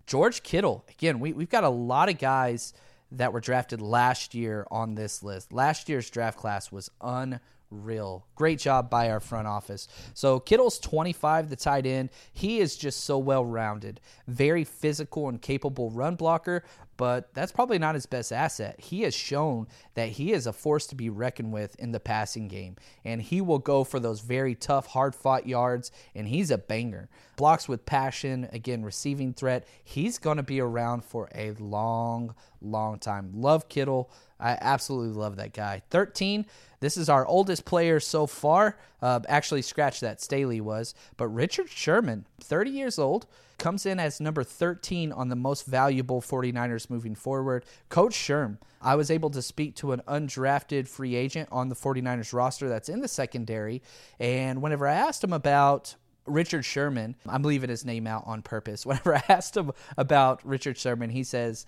George 0.07 0.43
Kittle. 0.43 0.85
Again, 0.89 1.21
we, 1.21 1.33
we've 1.33 1.51
got 1.51 1.65
a 1.65 1.69
lot 1.69 2.09
of 2.09 2.19
guys 2.19 2.73
that 3.13 3.33
were 3.33 3.41
drafted 3.41 3.81
last 3.81 4.35
year 4.35 4.67
on 4.71 4.95
this 4.95 5.23
list. 5.23 5.53
Last 5.53 5.89
year's 5.89 6.11
draft 6.11 6.39
class 6.39 6.71
was 6.71 6.91
unreal. 7.01 8.27
Great 8.35 8.59
job 8.59 8.91
by 8.91 9.11
our 9.11 9.21
front 9.21 9.47
office. 9.47 9.89
So 10.15 10.41
Kittle's 10.41 10.79
25, 10.79 11.49
the 11.49 11.57
tight 11.57 11.87
end. 11.87 12.11
He 12.33 12.61
is 12.61 12.77
just 12.77 13.05
so 13.05 13.19
well 13.19 13.45
rounded, 13.45 14.01
very 14.27 14.65
physical 14.65 15.29
and 15.29 15.41
capable 15.41 15.91
run 15.91 16.17
blocker, 16.17 16.65
but 16.99 17.33
that's 17.33 17.53
probably 17.53 17.79
not 17.79 17.95
his 17.95 18.07
best 18.07 18.33
asset. 18.33 18.79
He 18.81 19.03
has 19.03 19.15
shown 19.15 19.69
that 19.95 20.09
he 20.11 20.33
is 20.33 20.47
a 20.47 20.53
force 20.53 20.87
to 20.89 20.97
be 20.97 21.09
reckoned 21.09 21.53
with 21.53 21.77
in 21.77 21.93
the 21.93 22.01
passing 22.01 22.49
game, 22.49 22.77
and 23.05 23.23
he 23.23 23.41
will 23.41 23.61
go 23.61 23.85
for 23.85 24.01
those 24.01 24.21
very 24.21 24.57
tough, 24.57 24.87
hard 24.89 25.15
fought 25.15 25.47
yards, 25.47 25.93
and 26.15 26.27
he's 26.27 26.51
a 26.51 26.59
banger. 26.59 27.09
Blocks 27.37 27.69
with 27.69 27.87
passion, 27.87 28.49
again, 28.53 28.85
receiving 28.85 29.33
threat. 29.33 29.67
He's 29.85 30.19
going 30.19 30.39
to 30.39 30.43
be 30.43 30.61
around 30.61 31.05
for 31.05 31.29
a 31.33 31.53
long, 31.53 32.35
long 32.61 32.99
time. 32.99 33.31
Love 33.33 33.69
Kittle. 33.69 34.11
I 34.41 34.59
absolutely 34.61 35.17
love 35.17 35.37
that 35.37 35.53
guy. 35.53 35.83
13, 35.91 36.47
this 36.81 36.97
is 36.97 37.09
our 37.09 37.25
oldest 37.27 37.65
player 37.65 38.01
so 38.01 38.27
far. 38.27 38.77
Uh, 39.01 39.21
actually, 39.29 39.63
scratch 39.63 40.01
that, 40.01 40.21
Staley 40.21 40.61
was. 40.61 40.95
But 41.17 41.29
Richard 41.29 41.69
Sherman, 41.69 42.27
30 42.41 42.71
years 42.71 42.99
old, 42.99 43.27
comes 43.59 43.85
in 43.85 43.99
as 43.99 44.21
number 44.21 44.45
13 44.45 45.13
on 45.13 45.29
the 45.29 45.37
most 45.37 45.67
valuable 45.67 46.21
49ers 46.21 46.88
moving 46.91 47.15
forward. 47.15 47.65
Coach 47.89 48.15
Sherm, 48.15 48.59
I 48.81 48.95
was 48.95 49.11
able 49.11 49.31
to 49.31 49.43
speak 49.43 49.75
to 49.77 49.93
an 49.93 50.03
undrafted 50.09 50.89
free 50.89 51.15
agent 51.15 51.49
on 51.53 51.69
the 51.69 51.75
49ers 51.75 52.33
roster 52.33 52.69
that's 52.69 52.89
in 52.89 53.01
the 53.01 53.09
secondary. 53.09 53.83
And 54.19 54.63
whenever 54.63 54.87
I 54.87 54.95
asked 54.95 55.25
him 55.25 55.33
about 55.33 55.97
Richard 56.27 56.65
Sherman, 56.65 57.17
I'm 57.27 57.43
leaving 57.43 57.71
his 57.71 57.85
name 57.85 58.07
out 58.07 58.25
on 58.27 58.43
purpose. 58.43 58.85
Whenever 58.87 59.17
I 59.17 59.23
asked 59.29 59.57
him 59.57 59.73
about 59.97 60.45
Richard 60.45 60.77
Sherman, 60.77 61.11
he 61.11 61.25
says, 61.25 61.67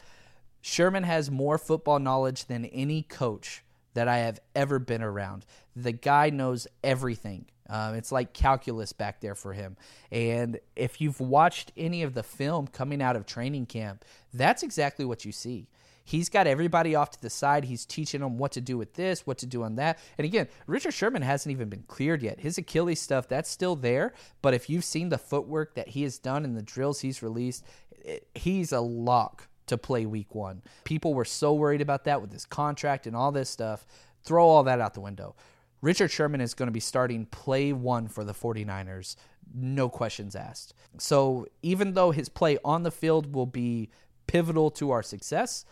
Sherman 0.61 1.05
has 1.05 1.31
more 1.31 1.59
football 1.59 1.99
knowledge 1.99 2.45
than 2.47 2.67
any 2.67 3.03
coach 3.03 3.65
that 3.95 4.09
I 4.09 4.19
have 4.19 4.41
ever 4.55 4.79
been 4.79 5.03
around. 5.03 5.47
The 5.75 5.93
guy 5.93 6.31
knows 6.31 6.69
everything. 6.85 7.47
Um, 7.71 7.95
it's 7.95 8.11
like 8.11 8.33
calculus 8.33 8.93
back 8.93 9.21
there 9.21 9.37
for 9.37 9.53
him. 9.53 9.77
And 10.11 10.59
if 10.75 11.01
you've 11.01 11.21
watched 11.21 11.73
any 11.77 12.03
of 12.03 12.15
the 12.15 12.25
film 12.25 12.67
coming 12.67 13.01
out 13.01 13.15
of 13.15 13.27
training 13.27 13.67
camp, 13.67 14.05
that's 14.35 14.63
exactly 14.63 15.05
what 15.05 15.25
you 15.25 15.31
see. 15.31 15.69
He's 16.03 16.29
got 16.29 16.49
everybody 16.49 16.97
off 16.97 17.13
to 17.13 17.23
the 17.23 17.31
side. 17.31 17.65
He's 17.65 17.87
teaching 17.87 18.21
them 18.21 18.37
what 18.37 18.51
to 18.53 18.61
do 18.61 18.77
with 18.77 18.95
this, 18.95 19.25
what 19.27 19.39
to 19.39 19.47
do 19.47 19.63
on 19.63 19.77
that. 19.77 20.01
And 20.19 20.25
again, 20.25 20.49
Richard 20.67 20.93
Sherman 20.93 21.23
hasn't 21.23 21.53
even 21.53 21.69
been 21.69 21.85
cleared 21.87 22.23
yet. 22.23 22.41
His 22.41 22.59
Achilles 22.59 23.01
stuff, 23.01 23.29
that's 23.29 23.49
still 23.49 23.77
there. 23.77 24.15
But 24.43 24.53
if 24.53 24.69
you've 24.69 24.85
seen 24.85 25.11
the 25.11 25.19
footwork 25.19 25.75
that 25.75 25.89
he 25.89 26.03
has 26.03 26.19
done 26.19 26.45
and 26.45 26.57
the 26.57 26.63
drills 26.63 27.01
he's 27.01 27.23
released, 27.23 27.65
it, 27.93 28.27
he's 28.35 28.73
a 28.73 28.81
lock 28.81 29.47
to 29.67 29.79
play 29.79 30.05
week 30.05 30.35
one. 30.35 30.63
People 30.83 31.15
were 31.15 31.25
so 31.25 31.55
worried 31.55 31.81
about 31.81 32.03
that 32.05 32.21
with 32.21 32.33
his 32.33 32.45
contract 32.45 33.07
and 33.07 33.15
all 33.15 33.31
this 33.31 33.49
stuff. 33.49 33.87
Throw 34.25 34.45
all 34.45 34.65
that 34.65 34.81
out 34.81 34.95
the 34.95 35.01
window. 35.01 35.37
Richard 35.83 36.11
Sherman 36.11 36.41
is 36.41 36.55
going 36.55 36.69
to 36.69 36.73
be 36.73 36.81
starting 36.81 37.27
play 37.27 37.73
one 37.73 38.09
for 38.09 38.25
the 38.25 38.35
49ers, 38.35 39.17
no 39.55 39.89
questions 39.89 40.37
asked. 40.37 40.75
So 40.99 41.47
even 41.63 41.95
though 41.95 42.11
his 42.11 42.29
play 42.29 42.59
on 42.65 42.83
the 42.83 42.91
field 42.91 43.35
will 43.35 43.47
be 43.47 43.91
pivotal 44.27 44.71
to 44.73 44.91
our 44.91 45.03
success, 45.03 45.65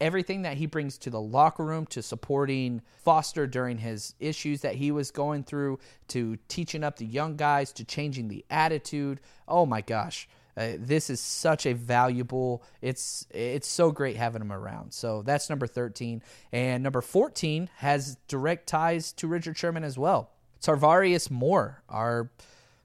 everything 0.00 0.42
that 0.42 0.56
he 0.56 0.66
brings 0.66 0.98
to 0.98 1.10
the 1.10 1.20
locker 1.20 1.64
room, 1.64 1.86
to 1.86 2.02
supporting 2.02 2.82
Foster 3.04 3.46
during 3.46 3.78
his 3.78 4.14
issues 4.18 4.62
that 4.62 4.74
he 4.74 4.90
was 4.90 5.10
going 5.10 5.44
through, 5.44 5.78
to 6.08 6.36
teaching 6.48 6.82
up 6.82 6.96
the 6.96 7.06
young 7.06 7.36
guys, 7.36 7.72
to 7.74 7.84
changing 7.84 8.28
the 8.28 8.44
attitude. 8.50 9.20
Oh 9.46 9.66
my 9.66 9.80
gosh. 9.80 10.28
Uh, 10.56 10.72
this 10.78 11.08
is 11.08 11.20
such 11.20 11.66
a 11.66 11.72
valuable. 11.72 12.62
It's 12.80 13.26
it's 13.30 13.68
so 13.68 13.90
great 13.90 14.16
having 14.16 14.42
him 14.42 14.52
around. 14.52 14.92
So 14.92 15.22
that's 15.22 15.48
number 15.48 15.66
13, 15.66 16.22
and 16.52 16.82
number 16.82 17.00
14 17.00 17.70
has 17.76 18.16
direct 18.28 18.66
ties 18.66 19.12
to 19.14 19.26
Richard 19.26 19.56
Sherman 19.56 19.84
as 19.84 19.98
well. 19.98 20.30
Tarvarius 20.60 21.30
Moore, 21.30 21.82
our 21.88 22.30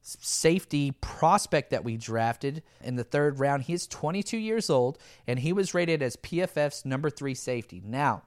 safety 0.02 0.92
prospect 1.02 1.72
that 1.72 1.84
we 1.84 1.98
drafted 1.98 2.64
in 2.82 2.96
the 2.96 3.04
third 3.04 3.40
round. 3.40 3.64
He's 3.64 3.86
22 3.88 4.38
years 4.38 4.70
old, 4.70 4.98
and 5.28 5.40
he 5.40 5.52
was 5.52 5.74
rated 5.74 6.02
as 6.02 6.16
PFF's 6.16 6.86
number 6.86 7.10
three 7.10 7.36
safety. 7.36 7.82
Now, 7.84 8.24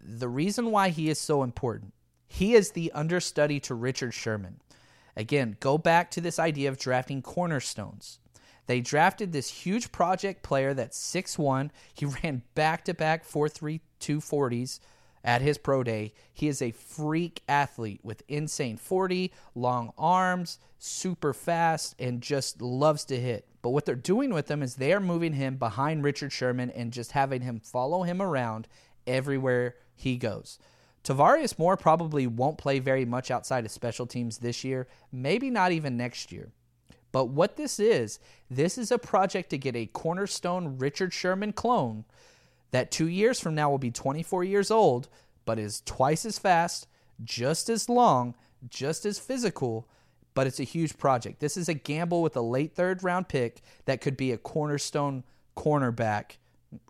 the 0.00 0.28
reason 0.28 0.70
why 0.70 0.90
he 0.90 1.08
is 1.08 1.18
so 1.18 1.42
important, 1.42 1.94
he 2.28 2.54
is 2.54 2.72
the 2.72 2.92
understudy 2.92 3.60
to 3.60 3.74
Richard 3.74 4.12
Sherman. 4.12 4.60
Again, 5.16 5.56
go 5.60 5.78
back 5.78 6.10
to 6.12 6.20
this 6.20 6.38
idea 6.38 6.68
of 6.68 6.78
drafting 6.78 7.22
cornerstones. 7.22 8.18
They 8.66 8.80
drafted 8.80 9.32
this 9.32 9.48
huge 9.48 9.92
project 9.92 10.42
player 10.42 10.74
that's 10.74 10.98
6'1. 10.98 11.70
He 11.94 12.06
ran 12.22 12.42
back 12.54 12.84
to 12.84 12.94
back 12.94 13.26
4'3 13.26 13.80
240s 14.00 14.80
at 15.24 15.42
his 15.42 15.58
pro 15.58 15.82
day. 15.82 16.12
He 16.32 16.48
is 16.48 16.60
a 16.60 16.72
freak 16.72 17.42
athlete 17.48 18.00
with 18.02 18.22
insane 18.28 18.76
40, 18.76 19.32
long 19.54 19.92
arms, 19.96 20.58
super 20.78 21.32
fast, 21.32 21.94
and 21.98 22.20
just 22.20 22.60
loves 22.60 23.04
to 23.06 23.20
hit. 23.20 23.46
But 23.62 23.70
what 23.70 23.84
they're 23.84 23.94
doing 23.94 24.34
with 24.34 24.50
him 24.50 24.62
is 24.62 24.74
they 24.74 24.92
are 24.92 25.00
moving 25.00 25.34
him 25.34 25.56
behind 25.56 26.02
Richard 26.02 26.32
Sherman 26.32 26.70
and 26.70 26.92
just 26.92 27.12
having 27.12 27.42
him 27.42 27.60
follow 27.60 28.02
him 28.02 28.20
around 28.20 28.66
everywhere 29.06 29.76
he 29.94 30.16
goes. 30.16 30.58
Tarvarius 31.04 31.58
Moore 31.58 31.76
probably 31.76 32.26
won't 32.26 32.58
play 32.58 32.78
very 32.78 33.04
much 33.04 33.30
outside 33.30 33.64
of 33.64 33.70
special 33.70 34.06
teams 34.06 34.38
this 34.38 34.62
year, 34.62 34.86
maybe 35.10 35.50
not 35.50 35.72
even 35.72 35.96
next 35.96 36.30
year. 36.30 36.52
But 37.12 37.26
what 37.26 37.56
this 37.56 37.78
is, 37.78 38.18
this 38.50 38.78
is 38.78 38.90
a 38.90 38.98
project 38.98 39.50
to 39.50 39.58
get 39.58 39.76
a 39.76 39.86
cornerstone 39.86 40.78
Richard 40.78 41.12
Sherman 41.12 41.52
clone 41.52 42.04
that 42.70 42.90
two 42.90 43.06
years 43.06 43.38
from 43.38 43.54
now 43.54 43.70
will 43.70 43.78
be 43.78 43.90
24 43.90 44.44
years 44.44 44.70
old, 44.70 45.08
but 45.44 45.58
is 45.58 45.82
twice 45.84 46.24
as 46.24 46.38
fast, 46.38 46.88
just 47.22 47.68
as 47.68 47.88
long, 47.88 48.34
just 48.68 49.04
as 49.04 49.18
physical, 49.18 49.86
but 50.34 50.46
it's 50.46 50.60
a 50.60 50.64
huge 50.64 50.96
project. 50.96 51.40
This 51.40 51.56
is 51.56 51.68
a 51.68 51.74
gamble 51.74 52.22
with 52.22 52.36
a 52.36 52.40
late 52.40 52.74
third 52.74 53.04
round 53.04 53.28
pick 53.28 53.60
that 53.84 54.00
could 54.00 54.16
be 54.16 54.32
a 54.32 54.38
cornerstone 54.38 55.24
cornerback. 55.56 56.36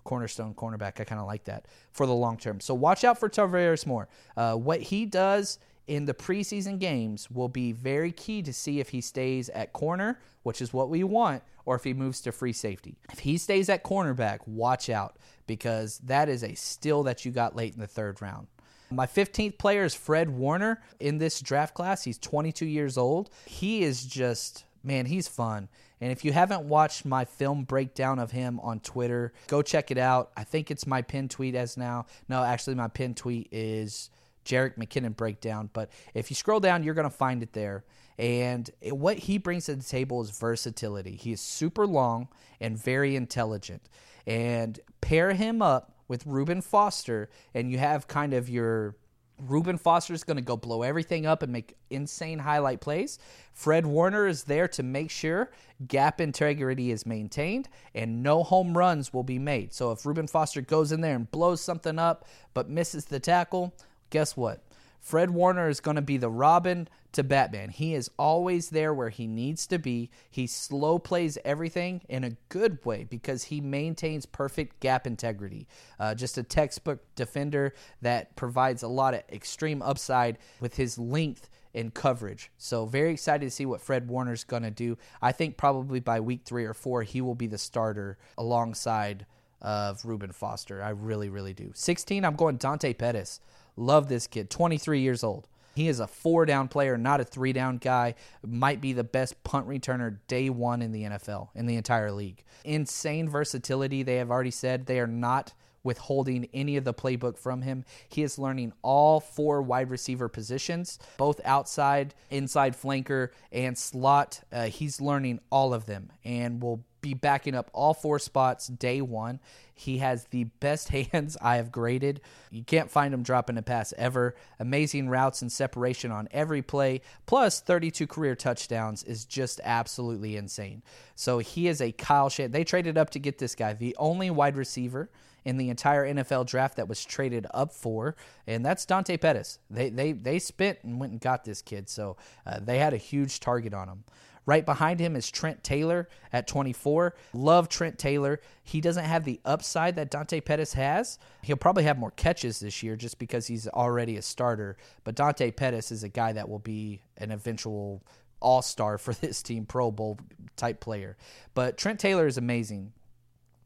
Cornerstone 0.04 0.54
cornerback. 0.54 1.00
I 1.00 1.04
kind 1.04 1.20
of 1.20 1.26
like 1.26 1.44
that 1.44 1.66
for 1.90 2.06
the 2.06 2.14
long 2.14 2.36
term. 2.36 2.60
So 2.60 2.72
watch 2.72 3.02
out 3.02 3.18
for 3.18 3.28
Tarvarius 3.28 3.84
Moore. 3.84 4.08
Uh, 4.36 4.54
what 4.54 4.80
he 4.80 5.04
does 5.04 5.58
in 5.86 6.04
the 6.04 6.14
preseason 6.14 6.78
games 6.78 7.30
will 7.30 7.48
be 7.48 7.72
very 7.72 8.12
key 8.12 8.42
to 8.42 8.52
see 8.52 8.80
if 8.80 8.90
he 8.90 9.00
stays 9.00 9.48
at 9.50 9.72
corner, 9.72 10.20
which 10.42 10.60
is 10.60 10.72
what 10.72 10.88
we 10.88 11.04
want, 11.04 11.42
or 11.64 11.74
if 11.74 11.84
he 11.84 11.94
moves 11.94 12.20
to 12.22 12.32
free 12.32 12.52
safety. 12.52 12.96
If 13.12 13.20
he 13.20 13.36
stays 13.38 13.68
at 13.68 13.84
cornerback, 13.84 14.46
watch 14.46 14.88
out 14.88 15.16
because 15.46 15.98
that 15.98 16.28
is 16.28 16.42
a 16.42 16.54
steal 16.54 17.02
that 17.04 17.24
you 17.24 17.32
got 17.32 17.56
late 17.56 17.74
in 17.74 17.80
the 17.80 17.86
third 17.86 18.22
round. 18.22 18.46
My 18.90 19.06
15th 19.06 19.58
player 19.58 19.84
is 19.84 19.94
Fred 19.94 20.28
Warner 20.30 20.82
in 21.00 21.18
this 21.18 21.40
draft 21.40 21.74
class. 21.74 22.04
He's 22.04 22.18
22 22.18 22.66
years 22.66 22.98
old. 22.98 23.30
He 23.46 23.82
is 23.82 24.04
just, 24.04 24.64
man, 24.82 25.06
he's 25.06 25.28
fun. 25.28 25.68
And 26.00 26.12
if 26.12 26.24
you 26.24 26.32
haven't 26.32 26.64
watched 26.64 27.04
my 27.04 27.24
film 27.24 27.64
breakdown 27.64 28.18
of 28.18 28.32
him 28.32 28.60
on 28.60 28.80
Twitter, 28.80 29.32
go 29.46 29.62
check 29.62 29.90
it 29.90 29.98
out. 29.98 30.32
I 30.36 30.44
think 30.44 30.70
it's 30.70 30.86
my 30.86 31.00
pin 31.00 31.28
tweet 31.28 31.54
as 31.54 31.76
now. 31.76 32.06
No, 32.28 32.42
actually, 32.42 32.74
my 32.74 32.88
pin 32.88 33.14
tweet 33.14 33.48
is 33.50 34.10
Jerick 34.44 34.76
McKinnon 34.76 35.16
breakdown. 35.16 35.70
But 35.72 35.90
if 36.14 36.30
you 36.30 36.34
scroll 36.34 36.60
down, 36.60 36.82
you're 36.82 36.94
going 36.94 37.08
to 37.08 37.16
find 37.16 37.42
it 37.42 37.52
there. 37.52 37.84
And 38.18 38.70
what 38.90 39.18
he 39.18 39.38
brings 39.38 39.66
to 39.66 39.74
the 39.74 39.82
table 39.82 40.20
is 40.22 40.30
versatility. 40.30 41.16
He 41.16 41.32
is 41.32 41.40
super 41.40 41.86
long 41.86 42.28
and 42.60 42.78
very 42.78 43.16
intelligent. 43.16 43.82
And 44.26 44.78
pair 45.00 45.32
him 45.32 45.62
up 45.62 45.94
with 46.08 46.26
Reuben 46.26 46.60
Foster, 46.60 47.30
and 47.54 47.70
you 47.70 47.78
have 47.78 48.06
kind 48.06 48.34
of 48.34 48.48
your 48.48 48.96
Reuben 49.40 49.78
Foster 49.78 50.14
is 50.14 50.24
going 50.24 50.36
to 50.36 50.42
go 50.42 50.56
blow 50.56 50.82
everything 50.82 51.26
up 51.26 51.42
and 51.42 51.52
make 51.52 51.76
insane 51.90 52.38
highlight 52.38 52.80
plays. 52.80 53.18
Fred 53.52 53.86
Warner 53.86 54.26
is 54.26 54.44
there 54.44 54.68
to 54.68 54.82
make 54.82 55.10
sure 55.10 55.50
gap 55.88 56.20
integrity 56.20 56.92
is 56.92 57.06
maintained 57.06 57.68
and 57.94 58.22
no 58.22 58.42
home 58.42 58.76
runs 58.76 59.12
will 59.12 59.24
be 59.24 59.38
made. 59.38 59.72
So 59.72 59.90
if 59.90 60.06
Reuben 60.06 60.28
Foster 60.28 60.60
goes 60.60 60.92
in 60.92 61.00
there 61.00 61.16
and 61.16 61.30
blows 61.30 61.60
something 61.60 61.98
up 61.98 62.26
but 62.54 62.68
misses 62.68 63.06
the 63.06 63.18
tackle, 63.18 63.74
guess 64.12 64.36
what? 64.36 64.62
Fred 65.00 65.30
Warner 65.30 65.68
is 65.68 65.80
going 65.80 65.96
to 65.96 66.02
be 66.02 66.16
the 66.16 66.30
Robin 66.30 66.88
to 67.10 67.24
Batman. 67.24 67.70
He 67.70 67.94
is 67.94 68.08
always 68.18 68.70
there 68.70 68.94
where 68.94 69.08
he 69.08 69.26
needs 69.26 69.66
to 69.66 69.78
be. 69.78 70.10
He 70.30 70.46
slow 70.46 71.00
plays 71.00 71.38
everything 71.44 72.02
in 72.08 72.22
a 72.22 72.36
good 72.48 72.84
way 72.84 73.04
because 73.04 73.44
he 73.44 73.60
maintains 73.60 74.26
perfect 74.26 74.78
gap 74.78 75.06
integrity. 75.06 75.66
Uh, 75.98 76.14
just 76.14 76.38
a 76.38 76.44
textbook 76.44 77.00
defender 77.16 77.74
that 78.00 78.36
provides 78.36 78.84
a 78.84 78.88
lot 78.88 79.14
of 79.14 79.22
extreme 79.32 79.82
upside 79.82 80.38
with 80.60 80.76
his 80.76 80.98
length 80.98 81.50
and 81.74 81.92
coverage. 81.92 82.52
So 82.58 82.86
very 82.86 83.12
excited 83.12 83.46
to 83.46 83.50
see 83.50 83.66
what 83.66 83.80
Fred 83.80 84.08
Warner's 84.08 84.44
going 84.44 84.62
to 84.62 84.70
do. 84.70 84.98
I 85.20 85.32
think 85.32 85.56
probably 85.56 86.00
by 86.00 86.20
week 86.20 86.42
three 86.44 86.64
or 86.64 86.74
four 86.74 87.02
he 87.02 87.20
will 87.20 87.34
be 87.34 87.46
the 87.48 87.58
starter 87.58 88.18
alongside 88.38 89.26
of 89.62 90.04
Reuben 90.04 90.32
Foster. 90.32 90.82
I 90.82 90.90
really, 90.90 91.28
really 91.28 91.54
do. 91.54 91.70
16, 91.74 92.24
I'm 92.24 92.36
going 92.36 92.56
Dante 92.56 92.92
Pettis. 92.92 93.40
Love 93.76 94.08
this 94.08 94.26
kid, 94.26 94.50
23 94.50 95.00
years 95.00 95.24
old. 95.24 95.48
He 95.74 95.88
is 95.88 96.00
a 96.00 96.06
four 96.06 96.44
down 96.44 96.68
player, 96.68 96.98
not 96.98 97.20
a 97.20 97.24
three 97.24 97.52
down 97.52 97.78
guy. 97.78 98.14
Might 98.46 98.80
be 98.80 98.92
the 98.92 99.04
best 99.04 99.42
punt 99.42 99.66
returner 99.66 100.18
day 100.28 100.50
one 100.50 100.82
in 100.82 100.92
the 100.92 101.04
NFL, 101.04 101.48
in 101.54 101.66
the 101.66 101.76
entire 101.76 102.12
league. 102.12 102.44
Insane 102.64 103.28
versatility. 103.28 104.02
They 104.02 104.16
have 104.16 104.30
already 104.30 104.50
said 104.50 104.86
they 104.86 105.00
are 105.00 105.06
not 105.06 105.54
withholding 105.84 106.48
any 106.54 106.76
of 106.76 106.84
the 106.84 106.94
playbook 106.94 107.38
from 107.38 107.62
him. 107.62 107.84
He 108.08 108.22
is 108.22 108.38
learning 108.38 108.72
all 108.82 109.18
four 109.18 109.62
wide 109.62 109.90
receiver 109.90 110.28
positions, 110.28 110.98
both 111.16 111.40
outside, 111.44 112.14
inside 112.30 112.80
flanker, 112.80 113.30
and 113.50 113.76
slot. 113.76 114.42
Uh, 114.52 114.66
he's 114.66 115.00
learning 115.00 115.40
all 115.50 115.74
of 115.74 115.86
them 115.86 116.12
and 116.24 116.62
will 116.62 116.84
be 117.02 117.14
backing 117.14 117.54
up 117.54 117.70
all 117.72 117.92
four 117.92 118.18
spots 118.18 118.68
day 118.68 119.00
one. 119.00 119.40
He 119.74 119.98
has 119.98 120.24
the 120.26 120.44
best 120.44 120.88
hands 121.12 121.36
I 121.42 121.56
have 121.56 121.72
graded. 121.72 122.20
You 122.50 122.64
can't 122.64 122.90
find 122.90 123.12
him 123.12 123.22
dropping 123.22 123.58
a 123.58 123.62
pass 123.62 123.92
ever. 123.98 124.34
Amazing 124.58 125.08
routes 125.08 125.42
and 125.42 125.50
separation 125.50 126.10
on 126.10 126.28
every 126.30 126.62
play, 126.62 127.02
plus 127.26 127.60
32 127.60 128.06
career 128.06 128.34
touchdowns 128.34 129.02
is 129.02 129.24
just 129.24 129.60
absolutely 129.64 130.36
insane. 130.36 130.82
So 131.14 131.38
he 131.38 131.68
is 131.68 131.80
a 131.80 131.92
Kyle. 131.92 132.30
They 132.30 132.64
traded 132.64 132.96
up 132.96 133.10
to 133.10 133.18
get 133.18 133.38
this 133.38 133.54
guy, 133.54 133.72
the 133.72 133.96
only 133.98 134.30
wide 134.30 134.56
receiver 134.56 135.10
in 135.44 135.56
the 135.56 135.70
entire 135.70 136.06
NFL 136.06 136.46
draft 136.46 136.76
that 136.76 136.88
was 136.88 137.04
traded 137.04 137.46
up 137.52 137.72
for, 137.72 138.16
and 138.46 138.64
that's 138.64 138.86
Dante 138.86 139.16
Pettis. 139.16 139.58
They 139.70 139.90
they 139.90 140.12
they 140.12 140.38
spent 140.38 140.78
and 140.82 141.00
went 141.00 141.12
and 141.12 141.20
got 141.20 141.44
this 141.44 141.62
kid, 141.62 141.88
so 141.88 142.16
uh, 142.46 142.60
they 142.60 142.78
had 142.78 142.94
a 142.94 142.98
huge 142.98 143.40
target 143.40 143.74
on 143.74 143.88
him. 143.88 144.04
Right 144.44 144.66
behind 144.66 144.98
him 144.98 145.14
is 145.14 145.30
Trent 145.30 145.62
Taylor 145.62 146.08
at 146.32 146.46
24. 146.46 147.14
Love 147.32 147.68
Trent 147.68 147.98
Taylor. 147.98 148.40
He 148.64 148.80
doesn't 148.80 149.04
have 149.04 149.24
the 149.24 149.40
upside 149.44 149.96
that 149.96 150.10
Dante 150.10 150.40
Pettis 150.40 150.72
has. 150.72 151.18
He'll 151.42 151.56
probably 151.56 151.84
have 151.84 151.98
more 151.98 152.10
catches 152.10 152.58
this 152.58 152.82
year 152.82 152.96
just 152.96 153.18
because 153.18 153.46
he's 153.46 153.68
already 153.68 154.16
a 154.16 154.22
starter. 154.22 154.76
But 155.04 155.14
Dante 155.14 155.52
Pettis 155.52 155.92
is 155.92 156.02
a 156.02 156.08
guy 156.08 156.32
that 156.32 156.48
will 156.48 156.58
be 156.58 157.02
an 157.18 157.30
eventual 157.30 158.02
all 158.40 158.62
star 158.62 158.98
for 158.98 159.14
this 159.20 159.42
team, 159.42 159.64
Pro 159.64 159.90
Bowl 159.90 160.18
type 160.56 160.80
player. 160.80 161.16
But 161.54 161.78
Trent 161.78 162.00
Taylor 162.00 162.26
is 162.26 162.36
amazing. 162.36 162.92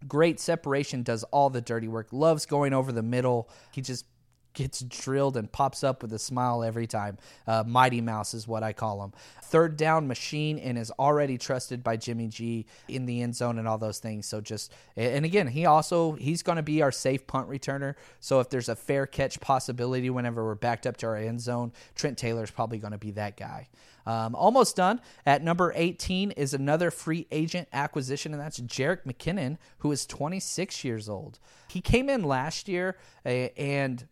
Great 0.07 0.39
separation, 0.39 1.03
does 1.03 1.25
all 1.25 1.49
the 1.49 1.63
dirty 1.63 1.89
work, 1.89 2.09
loves 2.13 2.45
going 2.45 2.75
over 2.75 2.93
the 2.93 3.03
middle. 3.03 3.49
He 3.73 3.81
just 3.81 4.05
gets 4.57 4.81
drilled 4.81 5.37
and 5.37 5.53
pops 5.53 5.85
up 5.85 6.03
with 6.03 6.13
a 6.13 6.19
smile 6.19 6.65
every 6.65 6.89
time. 6.89 7.19
Uh, 7.47 7.63
Mighty 7.65 8.01
Mouse 8.01 8.35
is 8.35 8.49
what 8.49 8.65
I 8.65 8.73
call 8.73 9.05
him. 9.05 9.13
Third 9.43 9.77
down 9.77 10.09
machine 10.09 10.59
and 10.59 10.77
is 10.77 10.91
already 10.99 11.39
trusted 11.39 11.85
by 11.85 11.97
Jimmy 11.97 12.27
G 12.27 12.67
in 12.89 13.07
the 13.07 13.23
end 13.23 13.37
zone 13.37 13.59
and 13.59 13.69
all 13.69 13.79
those 13.79 14.01
things. 14.01 14.27
So 14.27 14.41
just 14.41 14.73
and 14.97 15.25
again, 15.25 15.47
he 15.47 15.67
also 15.67 16.15
he's 16.15 16.43
going 16.43 16.57
to 16.57 16.63
be 16.63 16.83
our 16.83 16.91
safe 16.91 17.27
punt 17.29 17.49
returner. 17.49 17.95
So 18.19 18.41
if 18.41 18.49
there's 18.51 18.69
a 18.69 18.75
fair 18.75 19.07
catch 19.07 19.39
possibility 19.39 20.11
whenever 20.11 20.45
we're 20.45 20.57
backed 20.57 20.87
up 20.87 20.97
to 20.99 21.07
our 21.07 21.17
end 21.17 21.41
zone, 21.41 21.73
Trent 21.95 22.19
Taylor's 22.19 22.51
probably 22.51 22.79
going 22.79 22.93
to 22.93 22.99
be 22.99 23.13
that 23.13 23.37
guy. 23.37 23.69
Um, 24.07 24.37
almost 24.37 24.77
done. 24.77 25.01
At 25.27 25.43
number 25.43 25.73
18 25.75 26.31
is 26.33 26.55
another 26.55 26.91
free 26.93 27.27
agent 27.33 27.69
acquisition, 27.73 28.33
and 28.33 28.41
that's 28.41 28.61
Jerick 28.61 29.05
McKinnon, 29.05 29.59
who 29.79 29.91
is 29.91 30.07
26 30.07 30.85
years 30.85 31.09
old. 31.09 31.41
He 31.69 31.81
came 31.81 32.09
in 32.09 32.23
last 32.23 32.69
year 32.69 32.97
and 33.25 34.07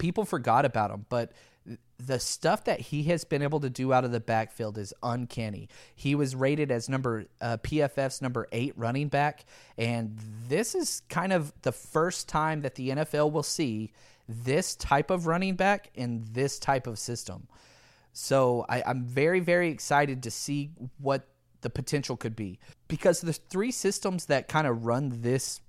people 0.00 0.24
forgot 0.24 0.64
about 0.64 0.90
him, 0.90 1.06
but 1.08 1.30
the 1.98 2.18
stuff 2.18 2.64
that 2.64 2.80
he 2.80 3.04
has 3.04 3.24
been 3.24 3.42
able 3.42 3.60
to 3.60 3.70
do 3.70 3.92
out 3.92 4.04
of 4.04 4.10
the 4.10 4.18
backfield 4.18 4.78
is 4.78 4.94
uncanny. 5.02 5.68
He 5.94 6.14
was 6.14 6.34
rated 6.34 6.72
as 6.72 6.88
number 6.88 7.26
uh, 7.40 7.58
PFF's 7.58 8.22
number 8.22 8.48
eight 8.50 8.72
running 8.76 9.08
back, 9.08 9.44
and 9.78 10.18
this 10.48 10.74
is 10.74 11.02
kind 11.08 11.32
of 11.32 11.52
the 11.62 11.70
first 11.70 12.28
time 12.28 12.62
that 12.62 12.74
the 12.74 12.90
NFL 12.90 13.30
will 13.30 13.44
see 13.44 13.92
this 14.26 14.74
type 14.74 15.10
of 15.10 15.26
running 15.26 15.54
back 15.54 15.90
in 15.94 16.24
this 16.32 16.58
type 16.58 16.86
of 16.86 16.98
system. 16.98 17.46
So 18.12 18.64
I, 18.68 18.82
I'm 18.82 19.04
very, 19.04 19.40
very 19.40 19.70
excited 19.70 20.22
to 20.24 20.30
see 20.30 20.70
what 20.98 21.28
the 21.60 21.70
potential 21.70 22.16
could 22.16 22.34
be 22.34 22.58
because 22.88 23.20
the 23.20 23.34
three 23.34 23.70
systems 23.70 24.26
that 24.26 24.48
kind 24.48 24.66
of 24.66 24.86
run 24.86 25.20
this 25.20 25.60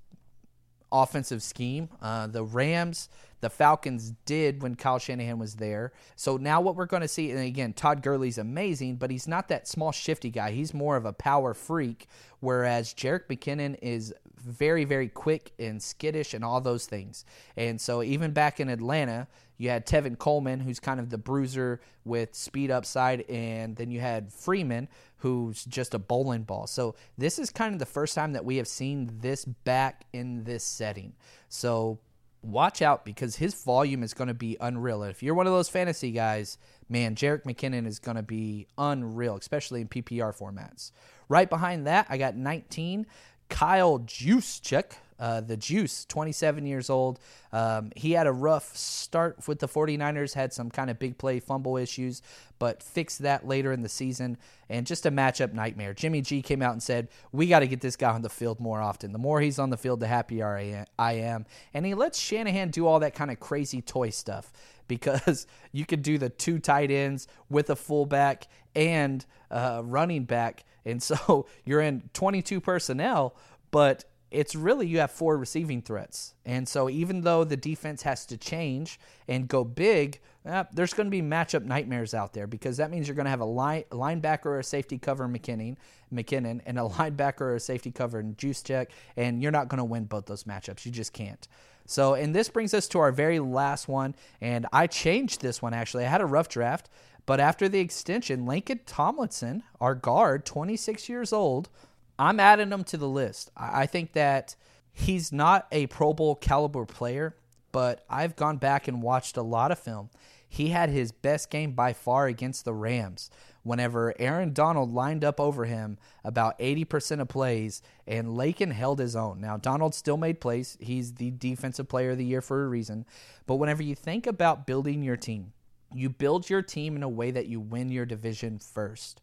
offensive 0.92 1.42
scheme. 1.44 1.90
Uh, 2.02 2.28
the 2.28 2.44
Rams, 2.44 3.10
the 3.42 3.50
Falcons 3.50 4.14
did 4.26 4.62
when 4.62 4.76
Kyle 4.76 5.00
Shanahan 5.00 5.40
was 5.40 5.56
there. 5.56 5.94
So 6.16 6.38
now 6.38 6.62
what 6.62 6.76
we're 6.76 6.86
going 6.86 7.02
to 7.02 7.08
see, 7.08 7.32
and 7.32 7.40
again, 7.40 7.74
Todd 7.74 8.02
Gurley's 8.02 8.38
amazing, 8.38 8.96
but 8.96 9.12
he's 9.12 9.28
not 9.28 9.48
that 9.50 9.68
small, 9.68 9.92
shifty 9.92 10.30
guy. 10.30 10.52
He's 10.52 10.74
more 10.74 10.96
of 10.96 11.06
a 11.06 11.14
power 11.14 11.54
freak, 11.54 12.08
whereas 12.40 12.94
Jerick 12.94 13.28
McKinnon 13.28 13.78
is 13.82 14.14
very, 14.42 14.84
very 14.84 15.08
quick 15.08 15.52
and 15.60 15.82
skittish 15.82 16.34
and 16.34 16.44
all 16.44 16.62
those 16.62 16.86
things. 16.86 17.26
And 17.56 17.80
so 17.80 18.04
even 18.04 18.32
back 18.32 18.60
in 18.60 18.70
Atlanta, 18.70 19.28
you 19.58 19.70
had 19.70 19.86
Tevin 19.86 20.18
Coleman, 20.18 20.60
who's 20.60 20.80
kind 20.80 21.00
of 21.00 21.10
the 21.10 21.18
bruiser 21.18 21.82
with 22.04 22.34
speed 22.34 22.72
upside, 22.72 23.22
and 23.30 23.76
then 23.76 23.92
you 23.92 24.00
had 24.00 24.34
Freeman, 24.34 24.88
who's 25.18 25.64
just 25.66 25.94
a 25.94 26.00
bowling 26.00 26.44
ball. 26.44 26.66
So 26.66 26.96
this 27.18 27.38
is 27.38 27.52
kind 27.52 27.74
of 27.74 27.80
the 27.80 27.86
first 27.86 28.16
time 28.16 28.34
that 28.34 28.44
we 28.44 28.58
have 28.58 28.68
seen 28.68 29.20
this 29.22 29.46
back 29.46 30.06
in 30.14 30.44
this 30.44 30.64
setting. 30.64 31.14
So 31.48 32.00
watch 32.42 32.82
out 32.82 33.06
because 33.06 33.36
his 33.36 33.54
volume 33.64 34.02
is 34.04 34.14
going 34.14 34.28
to 34.30 34.34
be 34.34 34.58
unreal. 34.60 35.04
If 35.04 35.22
you're 35.22 35.36
one 35.36 35.48
of 35.48 35.54
those 35.54 35.70
fantasy 35.70 36.12
guys, 36.12 36.58
man, 36.90 37.16
Jerick 37.16 37.44
McKinnon 37.44 37.86
is 37.86 38.00
going 38.00 38.18
to 38.18 38.24
be 38.24 38.68
unreal, 38.78 39.36
especially 39.36 39.82
in 39.82 39.88
PPR 39.88 40.36
formats. 40.36 40.92
Right 41.30 41.50
behind 41.50 41.88
that, 41.88 42.08
I 42.10 42.18
got 42.18 42.36
19, 42.36 43.06
Kyle 43.52 44.00
Juszczyk, 44.08 44.96
uh, 45.22 45.40
the 45.40 45.56
Juice, 45.56 46.04
27 46.06 46.66
years 46.66 46.90
old. 46.90 47.20
Um, 47.54 47.92
he 47.96 48.14
had 48.14 48.26
a 48.26 48.32
rough 48.32 48.76
start 48.76 49.48
with 49.48 49.60
the 49.60 49.68
49ers, 49.68 50.34
had 50.34 50.52
some 50.52 50.72
kind 50.72 50.90
of 50.90 50.98
big 50.98 51.20
play 51.20 51.40
fumble 51.40 51.78
issues, 51.78 52.24
but 52.58 52.82
fixed 52.82 53.20
that 53.20 53.48
later 53.48 53.72
in 53.72 53.84
the 53.84 53.90
season. 53.90 54.38
And 54.68 54.88
just 54.88 55.06
a 55.06 55.12
matchup 55.12 55.54
nightmare. 55.54 55.94
Jimmy 55.94 56.22
G 56.22 56.42
came 56.42 56.64
out 56.64 56.72
and 56.72 56.82
said, 56.82 57.08
We 57.32 57.46
got 57.46 57.60
to 57.60 57.68
get 57.68 57.82
this 57.82 57.96
guy 57.96 58.10
on 58.10 58.24
the 58.24 58.30
field 58.30 58.60
more 58.60 58.82
often. 58.82 59.12
The 59.12 59.20
more 59.20 59.42
he's 59.42 59.60
on 59.60 59.70
the 59.70 59.78
field, 59.78 60.00
the 60.00 60.08
happier 60.08 60.86
I 60.98 61.12
am. 61.14 61.46
And 61.72 61.86
he 61.86 61.94
lets 61.94 62.20
Shanahan 62.20 62.72
do 62.72 62.88
all 62.88 63.00
that 63.02 63.14
kind 63.14 63.30
of 63.30 63.40
crazy 63.40 63.82
toy 63.84 64.10
stuff 64.10 64.52
because 64.88 65.46
you 65.72 65.86
could 65.86 66.02
do 66.02 66.18
the 66.18 66.30
two 66.30 66.58
tight 66.58 66.90
ends 66.90 67.28
with 67.48 67.70
a 67.70 67.76
fullback 67.76 68.48
and 68.76 69.24
running 69.52 70.24
back. 70.24 70.64
And 70.84 71.02
so 71.02 71.46
you're 71.64 71.82
in 71.82 72.10
22 72.14 72.60
personnel, 72.60 73.36
but 73.70 74.06
it's 74.32 74.56
really 74.56 74.88
you 74.88 75.00
have 75.00 75.12
four 75.12 75.38
receiving 75.38 75.82
threats. 75.82 76.34
And 76.46 76.68
so 76.68 76.90
even 76.90 77.22
though 77.22 77.44
the 77.44 77.58
defense 77.58 78.02
has 78.04 78.26
to 78.28 78.38
change 78.38 79.00
and 79.28 79.48
go 79.48 79.66
big, 79.66 80.22
eh, 80.46 80.64
there's 80.72 80.94
going 80.94 81.08
to 81.08 81.12
be 81.12 81.22
matchup 81.22 81.66
nightmares 81.66 82.14
out 82.14 82.34
there 82.34 82.48
because 82.48 82.78
that 82.78 82.90
means 82.90 83.08
you're 83.08 83.16
going 83.16 83.26
to 83.26 83.32
have 83.32 83.42
a 83.42 83.46
line, 83.46 83.84
linebacker 83.92 84.46
or 84.46 84.60
a 84.60 84.64
safety 84.64 84.98
cover 84.98 85.28
McKinnon, 85.28 85.76
McKinnon 86.14 86.62
and 86.66 86.80
a 86.80 86.82
linebacker 86.90 87.42
or 87.42 87.56
a 87.56 87.60
safety 87.60 87.92
cover 87.92 88.22
in 88.22 88.36
Juszczyk, 88.36 88.88
and 89.18 89.42
you're 89.42 89.52
not 89.52 89.68
going 89.68 89.80
to 89.80 89.84
win 89.84 90.06
both 90.06 90.26
those 90.26 90.46
matchups. 90.46 90.86
You 90.86 90.92
just 90.92 91.12
can't. 91.12 91.48
So, 91.86 92.14
and 92.14 92.34
this 92.34 92.48
brings 92.48 92.74
us 92.74 92.88
to 92.90 93.00
our 93.00 93.12
very 93.12 93.40
last 93.40 93.90
one, 93.90 94.16
and 94.40 94.66
I 94.72 94.88
changed 94.88 95.42
this 95.42 95.62
one 95.62 95.74
actually. 95.74 96.06
I 96.06 96.10
had 96.10 96.22
a 96.22 96.26
rough 96.26 96.48
draft, 96.48 96.90
but 97.26 97.42
after 97.42 97.68
the 97.68 97.80
extension, 97.80 98.46
Laken 98.46 98.80
Tomlinson, 98.86 99.64
our 99.82 99.94
guard, 99.94 100.46
26 100.46 101.10
years 101.10 101.34
old, 101.34 101.70
I'm 102.20 102.40
adding 102.40 102.72
him 102.72 102.84
to 102.86 102.98
the 102.98 103.10
list. 103.10 103.52
I 103.56 103.86
think 103.86 104.14
that 104.14 104.56
he's 104.94 105.32
not 105.32 105.68
a 105.72 105.88
Pro 105.88 106.14
Bowl 106.14 106.36
caliber 106.36 106.86
player, 106.86 107.36
but 107.72 108.06
I've 108.10 108.36
gone 108.36 108.58
back 108.58 108.88
and 108.88 109.02
watched 109.02 109.38
a 109.38 109.42
lot 109.42 109.72
of 109.72 109.80
film. 109.80 110.10
He 110.48 110.70
had 110.70 110.90
his 110.90 111.12
best 111.12 111.50
game 111.50 111.72
by 111.72 111.94
far 111.94 112.28
against 112.28 112.66
the 112.66 112.74
Rams 112.74 113.30
whenever 113.64 114.14
Aaron 114.20 114.54
Donald 114.54 114.92
lined 114.94 115.24
up 115.24 115.40
over 115.40 115.66
him 115.66 115.98
about 116.24 116.58
80% 116.60 117.22
of 117.22 117.28
plays 117.28 117.82
and 118.08 118.30
Laken 118.30 118.72
held 118.72 119.00
his 119.00 119.16
own. 119.16 119.40
Now, 119.40 119.58
Donald 119.58 119.96
still 119.96 120.18
made 120.18 120.42
plays. 120.42 120.78
He's 120.82 121.14
the 121.14 121.32
defensive 121.32 121.88
player 121.88 122.12
of 122.12 122.18
the 122.18 122.26
year 122.26 122.42
for 122.42 122.64
a 122.64 122.68
reason. 122.68 123.06
But 123.46 123.56
whenever 123.56 123.84
you 123.84 123.96
think 123.96 124.28
about 124.28 124.68
building 124.68 125.04
your 125.04 125.18
team, 125.18 125.54
you 125.94 126.10
build 126.10 126.50
your 126.50 126.62
team 126.62 126.96
in 126.96 127.04
a 127.04 127.10
way 127.10 127.32
that 127.32 127.48
you 127.48 127.60
win 127.60 127.90
your 127.90 128.06
division 128.06 128.60
first. 128.60 129.22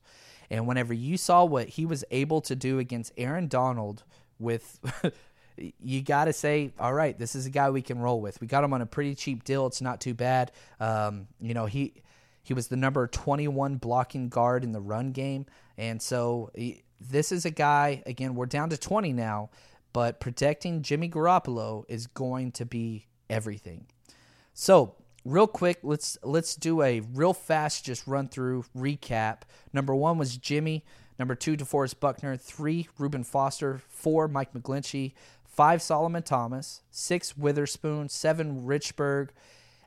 And 0.51 0.67
whenever 0.67 0.95
you 0.95 1.17
saw 1.17 1.45
what 1.45 1.69
he 1.69 1.87
was 1.87 2.05
able 2.11 2.41
to 2.43 2.57
do 2.57 2.79
against 2.79 3.13
Aaron 3.17 3.49
Donald 3.49 4.05
with 4.39 4.81
you 5.81 6.03
got 6.03 6.27
to 6.27 6.33
say, 6.33 6.73
all 6.79 6.93
right, 6.93 7.19
this 7.19 7.35
is 7.35 7.47
a 7.47 7.51
guy 7.51 7.71
we 7.71 7.83
can 7.83 7.99
roll 7.99 8.21
with. 8.21 8.41
We 8.41 8.47
got 8.47 8.65
him 8.65 8.73
on 8.73 8.81
a 8.81 8.87
pretty 8.87 9.15
cheap 9.15 9.45
deal. 9.45 9.67
It's 9.67 9.81
not 9.81 10.01
too 10.01 10.15
bad. 10.15 10.53
Um, 10.81 11.29
you 11.41 11.55
know, 11.55 11.67
he 11.67 12.03
he 12.43 12.55
was 12.55 12.69
the 12.69 12.77
number 12.77 13.07
21 13.07 13.77
blocking 13.77 14.29
guard 14.29 14.65
in 14.65 14.73
the 14.73 14.81
run 14.81 15.13
game. 15.13 15.45
And 15.77 16.01
so 16.01 16.51
he, 16.55 16.83
this 16.99 17.31
is 17.31 17.45
a 17.45 17.51
guy, 17.51 18.03
again, 18.07 18.35
we're 18.35 18.47
down 18.47 18.71
to 18.71 18.79
20 18.79 19.13
now, 19.13 19.51
but 19.93 20.19
protecting 20.19 20.81
Jimmy 20.81 21.11
Garoppolo 21.11 21.85
is 21.89 22.07
going 22.07 22.53
to 22.53 22.65
be 22.65 23.07
everything. 23.29 23.87
So 24.55 24.95
real 25.29 25.47
quick, 25.47 25.79
let's 25.83 26.17
let's 26.23 26.57
do 26.57 26.83
a 26.83 27.01
real 27.01 27.35
fast 27.35 27.85
just 27.85 28.07
run 28.07 28.29
through 28.29 28.65
recap. 28.77 29.43
Number 29.73 29.95
one 29.95 30.19
was 30.19 30.37
Jimmy. 30.37 30.85
Number 31.19 31.35
two, 31.35 31.57
DeForest 31.57 32.01
Buckner. 32.01 32.37
Three, 32.37 32.89
Reuben 32.99 33.25
Foster. 33.25 33.83
Four, 33.89 34.29
Mike 34.29 34.53
McGlinchey. 34.53 35.13
Five, 35.45 35.83
Solomon 35.83 36.23
Thomas. 36.23 36.83
Six, 36.91 37.37
Witherspoon. 37.37 38.09
Seven, 38.09 38.63
Richburg. 38.63 39.31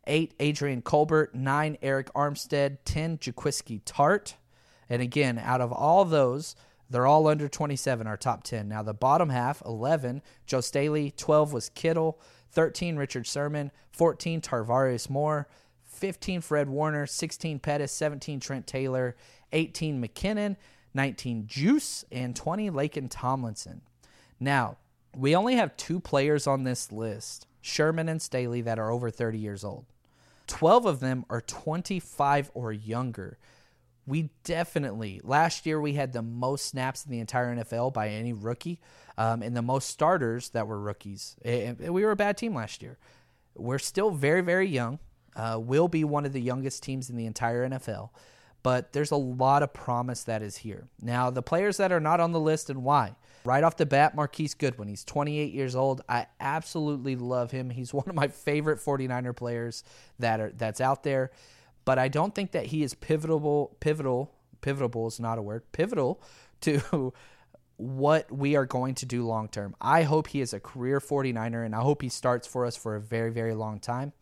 Eight, 0.05 0.33
Adrian 0.39 0.81
Colbert. 0.81 1.33
Nine, 1.33 1.77
arik 1.81 2.09
Armstead. 2.13 2.79
Ten, 2.85 3.17
Jaquiski 3.17 3.81
tartt 3.83 4.33
And 4.89 5.01
again, 5.01 5.39
out 5.39 5.61
of 5.61 5.71
all 5.71 6.03
those, 6.03 6.55
they're 6.89 7.07
all 7.07 7.27
under 7.27 7.47
27, 7.47 8.05
our 8.05 8.17
top 8.17 8.43
10. 8.43 8.67
Now, 8.67 8.83
the 8.83 8.93
bottom 8.93 9.29
half, 9.29 9.61
11, 9.65 10.21
Joe 10.45 10.59
Staley. 10.59 11.11
12 11.15 11.53
was 11.53 11.69
Kittle. 11.69 12.19
13 12.51 12.97
Richard 12.97 13.25
Sherman, 13.27 13.71
14 13.91 14.41
Tarvarius 14.41 15.09
Moore, 15.09 15.47
15 15.83 16.41
Fred 16.41 16.69
Warner, 16.69 17.05
16 17.05 17.59
Pettis, 17.59 17.91
17 17.91 18.39
Trent 18.39 18.67
Taylor, 18.67 19.15
18 19.51 20.01
McKinnon, 20.01 20.55
19 20.93 21.47
Juice, 21.47 22.05
and 22.11 22.35
20 22.35 22.69
Laken 22.71 23.07
Tomlinson. 23.09 23.81
Now, 24.39 24.77
we 25.15 25.35
only 25.35 25.55
have 25.55 25.77
two 25.77 25.99
players 25.99 26.47
on 26.47 26.63
this 26.63 26.91
list, 26.91 27.47
Sherman 27.61 28.09
and 28.09 28.21
Staley, 28.21 28.61
that 28.61 28.79
are 28.79 28.91
over 28.91 29.09
30 29.09 29.37
years 29.37 29.63
old. 29.63 29.85
12 30.47 30.85
of 30.85 30.99
them 30.99 31.25
are 31.29 31.41
25 31.41 32.51
or 32.53 32.73
younger. 32.73 33.37
We 34.07 34.29
definitely, 34.43 35.21
last 35.23 35.65
year 35.65 35.79
we 35.79 35.93
had 35.93 36.13
the 36.13 36.21
most 36.21 36.67
snaps 36.67 37.05
in 37.05 37.11
the 37.11 37.19
entire 37.19 37.55
NFL 37.55 37.93
by 37.93 38.09
any 38.09 38.33
rookie 38.33 38.79
um, 39.17 39.41
and 39.41 39.55
the 39.55 39.61
most 39.61 39.89
starters 39.89 40.49
that 40.49 40.67
were 40.67 40.79
rookies. 40.79 41.35
And 41.45 41.79
we 41.79 42.03
were 42.03 42.11
a 42.11 42.15
bad 42.15 42.37
team 42.37 42.55
last 42.55 42.81
year. 42.81 42.97
We're 43.55 43.79
still 43.79 44.11
very, 44.11 44.41
very 44.41 44.67
young. 44.67 44.99
Uh, 45.33 45.57
will 45.61 45.87
be 45.87 46.03
one 46.03 46.25
of 46.25 46.33
the 46.33 46.41
youngest 46.41 46.83
teams 46.83 47.09
in 47.09 47.15
the 47.15 47.25
entire 47.25 47.69
NFL 47.69 48.09
but 48.63 48.93
there's 48.93 49.11
a 49.11 49.17
lot 49.17 49.63
of 49.63 49.73
promise 49.73 50.23
that 50.23 50.41
is 50.41 50.57
here. 50.57 50.87
Now, 51.01 51.29
the 51.29 51.41
players 51.41 51.77
that 51.77 51.91
are 51.91 51.99
not 51.99 52.19
on 52.19 52.31
the 52.31 52.39
list 52.39 52.69
and 52.69 52.83
why. 52.83 53.15
Right 53.43 53.63
off 53.63 53.77
the 53.77 53.87
bat, 53.87 54.15
Marquise 54.15 54.53
Goodwin. 54.53 54.87
He's 54.87 55.03
28 55.03 55.51
years 55.51 55.75
old. 55.75 56.01
I 56.07 56.27
absolutely 56.39 57.15
love 57.15 57.49
him. 57.51 57.71
He's 57.71 57.93
one 57.93 58.07
of 58.07 58.15
my 58.15 58.27
favorite 58.27 58.79
49er 58.79 59.35
players 59.35 59.83
that 60.19 60.39
are 60.39 60.51
that's 60.55 60.81
out 60.81 61.03
there. 61.03 61.31
But 61.85 61.99
I 61.99 62.07
don't 62.07 62.35
think 62.35 62.51
that 62.51 62.67
he 62.67 62.83
is 62.83 62.93
pivotal 62.93 63.75
pivotal 63.79 64.31
pivotal 64.61 65.07
is 65.07 65.19
not 65.19 65.37
a 65.37 65.41
word. 65.41 65.63
Pivotal 65.71 66.21
to 66.61 67.13
what 67.77 68.31
we 68.31 68.55
are 68.55 68.65
going 68.65 68.93
to 68.95 69.05
do 69.05 69.25
long 69.25 69.47
term. 69.47 69.75
I 69.81 70.03
hope 70.03 70.27
he 70.27 70.41
is 70.41 70.53
a 70.53 70.59
career 70.59 70.99
49er 70.99 71.65
and 71.65 71.73
I 71.75 71.81
hope 71.81 72.01
he 72.03 72.09
starts 72.09 72.47
for 72.47 72.65
us 72.65 72.75
for 72.75 72.95
a 72.95 73.01
very 73.01 73.31
very 73.31 73.55
long 73.55 73.79
time. 73.79 74.13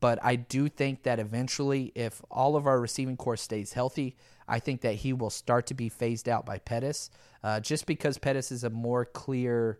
But 0.00 0.18
I 0.22 0.36
do 0.36 0.68
think 0.68 1.02
that 1.02 1.18
eventually, 1.18 1.92
if 1.94 2.22
all 2.30 2.56
of 2.56 2.66
our 2.66 2.80
receiving 2.80 3.18
corps 3.18 3.36
stays 3.36 3.74
healthy, 3.74 4.16
I 4.48 4.58
think 4.58 4.80
that 4.80 4.94
he 4.96 5.12
will 5.12 5.30
start 5.30 5.66
to 5.66 5.74
be 5.74 5.90
phased 5.90 6.26
out 6.26 6.46
by 6.46 6.58
Pettis, 6.58 7.10
uh, 7.44 7.60
just 7.60 7.84
because 7.84 8.16
Pettis 8.16 8.50
is 8.50 8.64
a 8.64 8.70
more 8.70 9.04
clear 9.04 9.78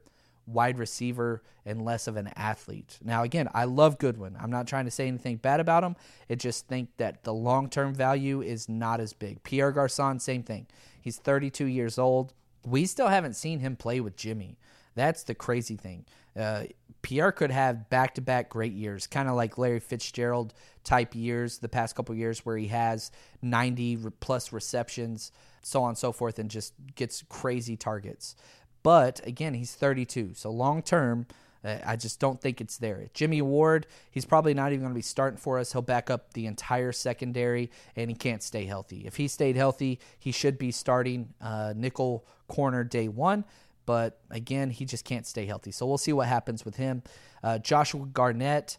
wide 0.52 0.78
receiver 0.78 1.42
and 1.64 1.84
less 1.84 2.06
of 2.06 2.16
an 2.16 2.30
athlete. 2.36 2.98
Now, 3.02 3.22
again, 3.22 3.48
I 3.54 3.64
love 3.64 3.98
Goodwin. 3.98 4.36
I'm 4.40 4.50
not 4.50 4.66
trying 4.66 4.84
to 4.86 4.90
say 4.90 5.06
anything 5.08 5.36
bad 5.36 5.60
about 5.60 5.84
him. 5.84 5.96
I 6.28 6.34
just 6.34 6.66
think 6.66 6.90
that 6.96 7.24
the 7.24 7.34
long 7.34 7.68
term 7.68 7.94
value 7.94 8.42
is 8.42 8.68
not 8.68 9.00
as 9.00 9.12
big. 9.12 9.42
Pierre 9.42 9.72
Garcon, 9.72 10.18
same 10.20 10.42
thing. 10.42 10.66
He's 11.00 11.18
32 11.18 11.66
years 11.66 11.98
old. 11.98 12.34
We 12.66 12.86
still 12.86 13.08
haven't 13.08 13.34
seen 13.34 13.60
him 13.60 13.76
play 13.76 14.00
with 14.00 14.16
Jimmy. 14.16 14.58
That's 14.94 15.22
the 15.22 15.34
crazy 15.34 15.76
thing. 15.76 16.04
Uh, 16.38 16.64
Pierre 17.02 17.32
could 17.32 17.50
have 17.50 17.88
back 17.88 18.14
to 18.14 18.20
back 18.20 18.50
great 18.50 18.72
years, 18.72 19.06
kind 19.06 19.28
of 19.28 19.34
like 19.34 19.56
Larry 19.56 19.80
Fitzgerald 19.80 20.52
type 20.84 21.14
years 21.14 21.58
the 21.58 21.68
past 21.68 21.94
couple 21.94 22.14
years 22.14 22.44
where 22.44 22.56
he 22.56 22.68
has 22.68 23.10
90 23.42 23.98
plus 24.20 24.52
receptions, 24.52 25.32
so 25.62 25.82
on 25.82 25.90
and 25.90 25.98
so 25.98 26.12
forth, 26.12 26.38
and 26.38 26.50
just 26.50 26.74
gets 26.94 27.24
crazy 27.28 27.76
targets. 27.76 28.36
But 28.82 29.20
again, 29.26 29.54
he's 29.54 29.74
32. 29.74 30.32
So 30.34 30.50
long 30.50 30.82
term, 30.82 31.26
I 31.62 31.96
just 31.96 32.20
don't 32.20 32.40
think 32.40 32.62
it's 32.62 32.78
there. 32.78 33.08
Jimmy 33.12 33.42
Ward, 33.42 33.86
he's 34.10 34.24
probably 34.24 34.54
not 34.54 34.72
even 34.72 34.80
going 34.80 34.92
to 34.92 34.98
be 34.98 35.02
starting 35.02 35.36
for 35.36 35.58
us. 35.58 35.72
He'll 35.72 35.82
back 35.82 36.08
up 36.08 36.32
the 36.32 36.46
entire 36.46 36.90
secondary, 36.90 37.70
and 37.96 38.08
he 38.10 38.16
can't 38.16 38.42
stay 38.42 38.64
healthy. 38.64 39.02
If 39.06 39.16
he 39.16 39.28
stayed 39.28 39.56
healthy, 39.56 40.00
he 40.18 40.32
should 40.32 40.56
be 40.56 40.70
starting 40.70 41.34
uh, 41.40 41.74
nickel 41.76 42.24
corner 42.48 42.82
day 42.82 43.08
one 43.08 43.44
but 43.90 44.20
again, 44.30 44.70
he 44.70 44.84
just 44.84 45.04
can't 45.04 45.26
stay 45.26 45.46
healthy. 45.46 45.72
So 45.72 45.84
we'll 45.84 45.98
see 45.98 46.12
what 46.12 46.28
happens 46.28 46.64
with 46.64 46.76
him. 46.76 47.02
Uh, 47.42 47.58
Joshua 47.58 48.06
Garnett, 48.06 48.78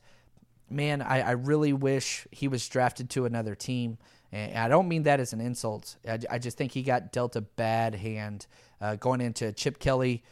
man, 0.69 1.01
I, 1.01 1.19
I, 1.19 1.31
really 1.31 1.73
wish 1.73 2.25
he 2.31 2.47
was 2.47 2.65
drafted 2.69 3.09
to 3.09 3.25
another 3.25 3.53
team. 3.53 3.97
And 4.31 4.57
I 4.57 4.69
don't 4.69 4.87
mean 4.87 5.03
that 5.03 5.19
as 5.19 5.33
an 5.33 5.41
insult. 5.41 5.97
I, 6.07 6.19
I 6.29 6.39
just 6.39 6.57
think 6.57 6.71
he 6.71 6.81
got 6.81 7.11
dealt 7.11 7.35
a 7.35 7.41
bad 7.41 7.95
hand 7.95 8.47
uh, 8.81 8.95
going 8.95 9.21
into 9.21 9.51
Chip 9.53 9.79
Kelly 9.79 10.23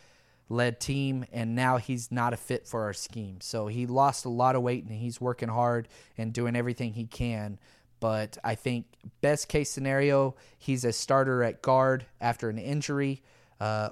led 0.49 0.79
team, 0.79 1.25
and 1.31 1.55
now 1.55 1.77
he's 1.77 2.11
not 2.11 2.33
a 2.33 2.37
fit 2.37 2.67
for 2.67 2.83
our 2.83 2.93
scheme. 2.93 3.39
So 3.39 3.67
he 3.67 3.85
lost 3.85 4.25
a 4.25 4.29
lot 4.29 4.55
of 4.55 4.63
weight, 4.63 4.83
and 4.83 4.91
he's 4.91 5.21
working 5.21 5.49
hard 5.49 5.87
and 6.17 6.33
doing 6.33 6.55
everything 6.55 6.93
he 6.93 7.05
can. 7.05 7.59
But 7.99 8.37
I 8.43 8.55
think 8.55 8.85
best 9.21 9.47
case 9.47 9.69
scenario, 9.69 10.35
he's 10.57 10.85
a 10.85 10.93
starter 10.93 11.43
at 11.43 11.61
guard 11.61 12.05
after 12.19 12.49
an 12.49 12.57
injury, 12.57 13.21
uh, 13.59 13.89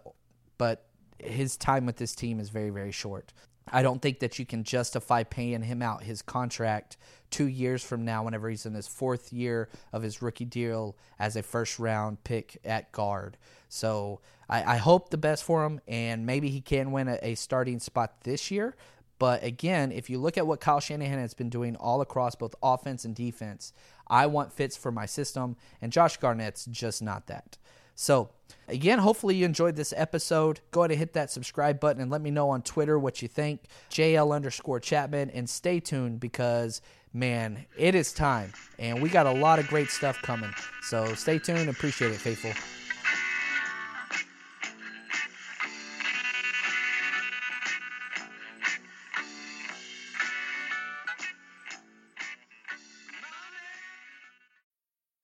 but 0.57 0.85
his 1.19 1.57
time 1.57 1.85
with 1.85 1.97
this 1.97 2.15
team 2.15 2.39
is 2.39 2.49
very, 2.49 2.69
very 2.69 2.91
short. 2.91 3.33
I 3.71 3.81
don't 3.81 4.01
think 4.01 4.19
that 4.19 4.39
you 4.39 4.45
can 4.45 4.63
justify 4.63 5.23
paying 5.23 5.63
him 5.63 5.81
out 5.81 6.03
his 6.03 6.21
contract 6.21 6.97
two 7.29 7.47
years 7.47 7.83
from 7.83 8.05
now, 8.05 8.23
whenever 8.23 8.49
he's 8.49 8.65
in 8.65 8.73
his 8.73 8.87
fourth 8.87 9.33
year 9.33 9.69
of 9.91 10.01
his 10.01 10.21
rookie 10.21 10.45
deal 10.45 10.95
as 11.19 11.35
a 11.35 11.43
first 11.43 11.77
round 11.77 12.23
pick 12.23 12.57
at 12.63 12.91
guard. 12.91 13.37
So 13.69 14.21
I, 14.49 14.75
I 14.75 14.77
hope 14.77 15.09
the 15.09 15.17
best 15.17 15.43
for 15.43 15.65
him, 15.65 15.81
and 15.87 16.25
maybe 16.25 16.49
he 16.49 16.61
can 16.61 16.91
win 16.91 17.07
a, 17.07 17.19
a 17.21 17.35
starting 17.35 17.79
spot 17.79 18.21
this 18.23 18.49
year. 18.49 18.75
But 19.19 19.43
again, 19.43 19.91
if 19.91 20.09
you 20.09 20.19
look 20.19 20.37
at 20.37 20.45
what 20.45 20.61
Kyle 20.61 20.79
Shanahan 20.79 21.19
has 21.19 21.33
been 21.33 21.49
doing 21.49 21.75
all 21.75 22.01
across 22.01 22.35
both 22.35 22.55
offense 22.61 23.03
and 23.03 23.15
defense, 23.15 23.73
I 24.07 24.27
want 24.27 24.53
fits 24.53 24.77
for 24.77 24.91
my 24.91 25.05
system, 25.05 25.57
and 25.81 25.91
Josh 25.91 26.17
Garnett's 26.17 26.65
just 26.65 27.01
not 27.01 27.27
that. 27.27 27.57
So, 27.99 28.29
again, 28.67 28.99
hopefully 28.99 29.35
you 29.35 29.45
enjoyed 29.45 29.75
this 29.75 29.91
episode. 29.97 30.61
Go 30.69 30.81
ahead 30.81 30.91
and 30.91 30.99
hit 30.99 31.13
that 31.13 31.31
subscribe 31.31 31.79
button 31.79 31.99
and 31.99 32.11
let 32.11 32.21
me 32.21 32.29
know 32.29 32.49
on 32.51 32.61
Twitter 32.61 32.97
what 32.97 33.23
you 33.23 33.27
think. 33.27 33.61
JL 33.89 34.33
underscore 34.33 34.79
Chapman. 34.79 35.31
And 35.31 35.49
stay 35.49 35.79
tuned 35.79 36.19
because, 36.19 36.81
man, 37.11 37.65
it 37.75 37.95
is 37.95 38.13
time. 38.13 38.53
And 38.77 39.01
we 39.01 39.09
got 39.09 39.25
a 39.25 39.31
lot 39.31 39.57
of 39.57 39.67
great 39.67 39.89
stuff 39.89 40.21
coming. 40.21 40.53
So 40.83 41.15
stay 41.15 41.39
tuned. 41.39 41.69
Appreciate 41.69 42.11
it, 42.11 42.19
faithful. 42.19 42.51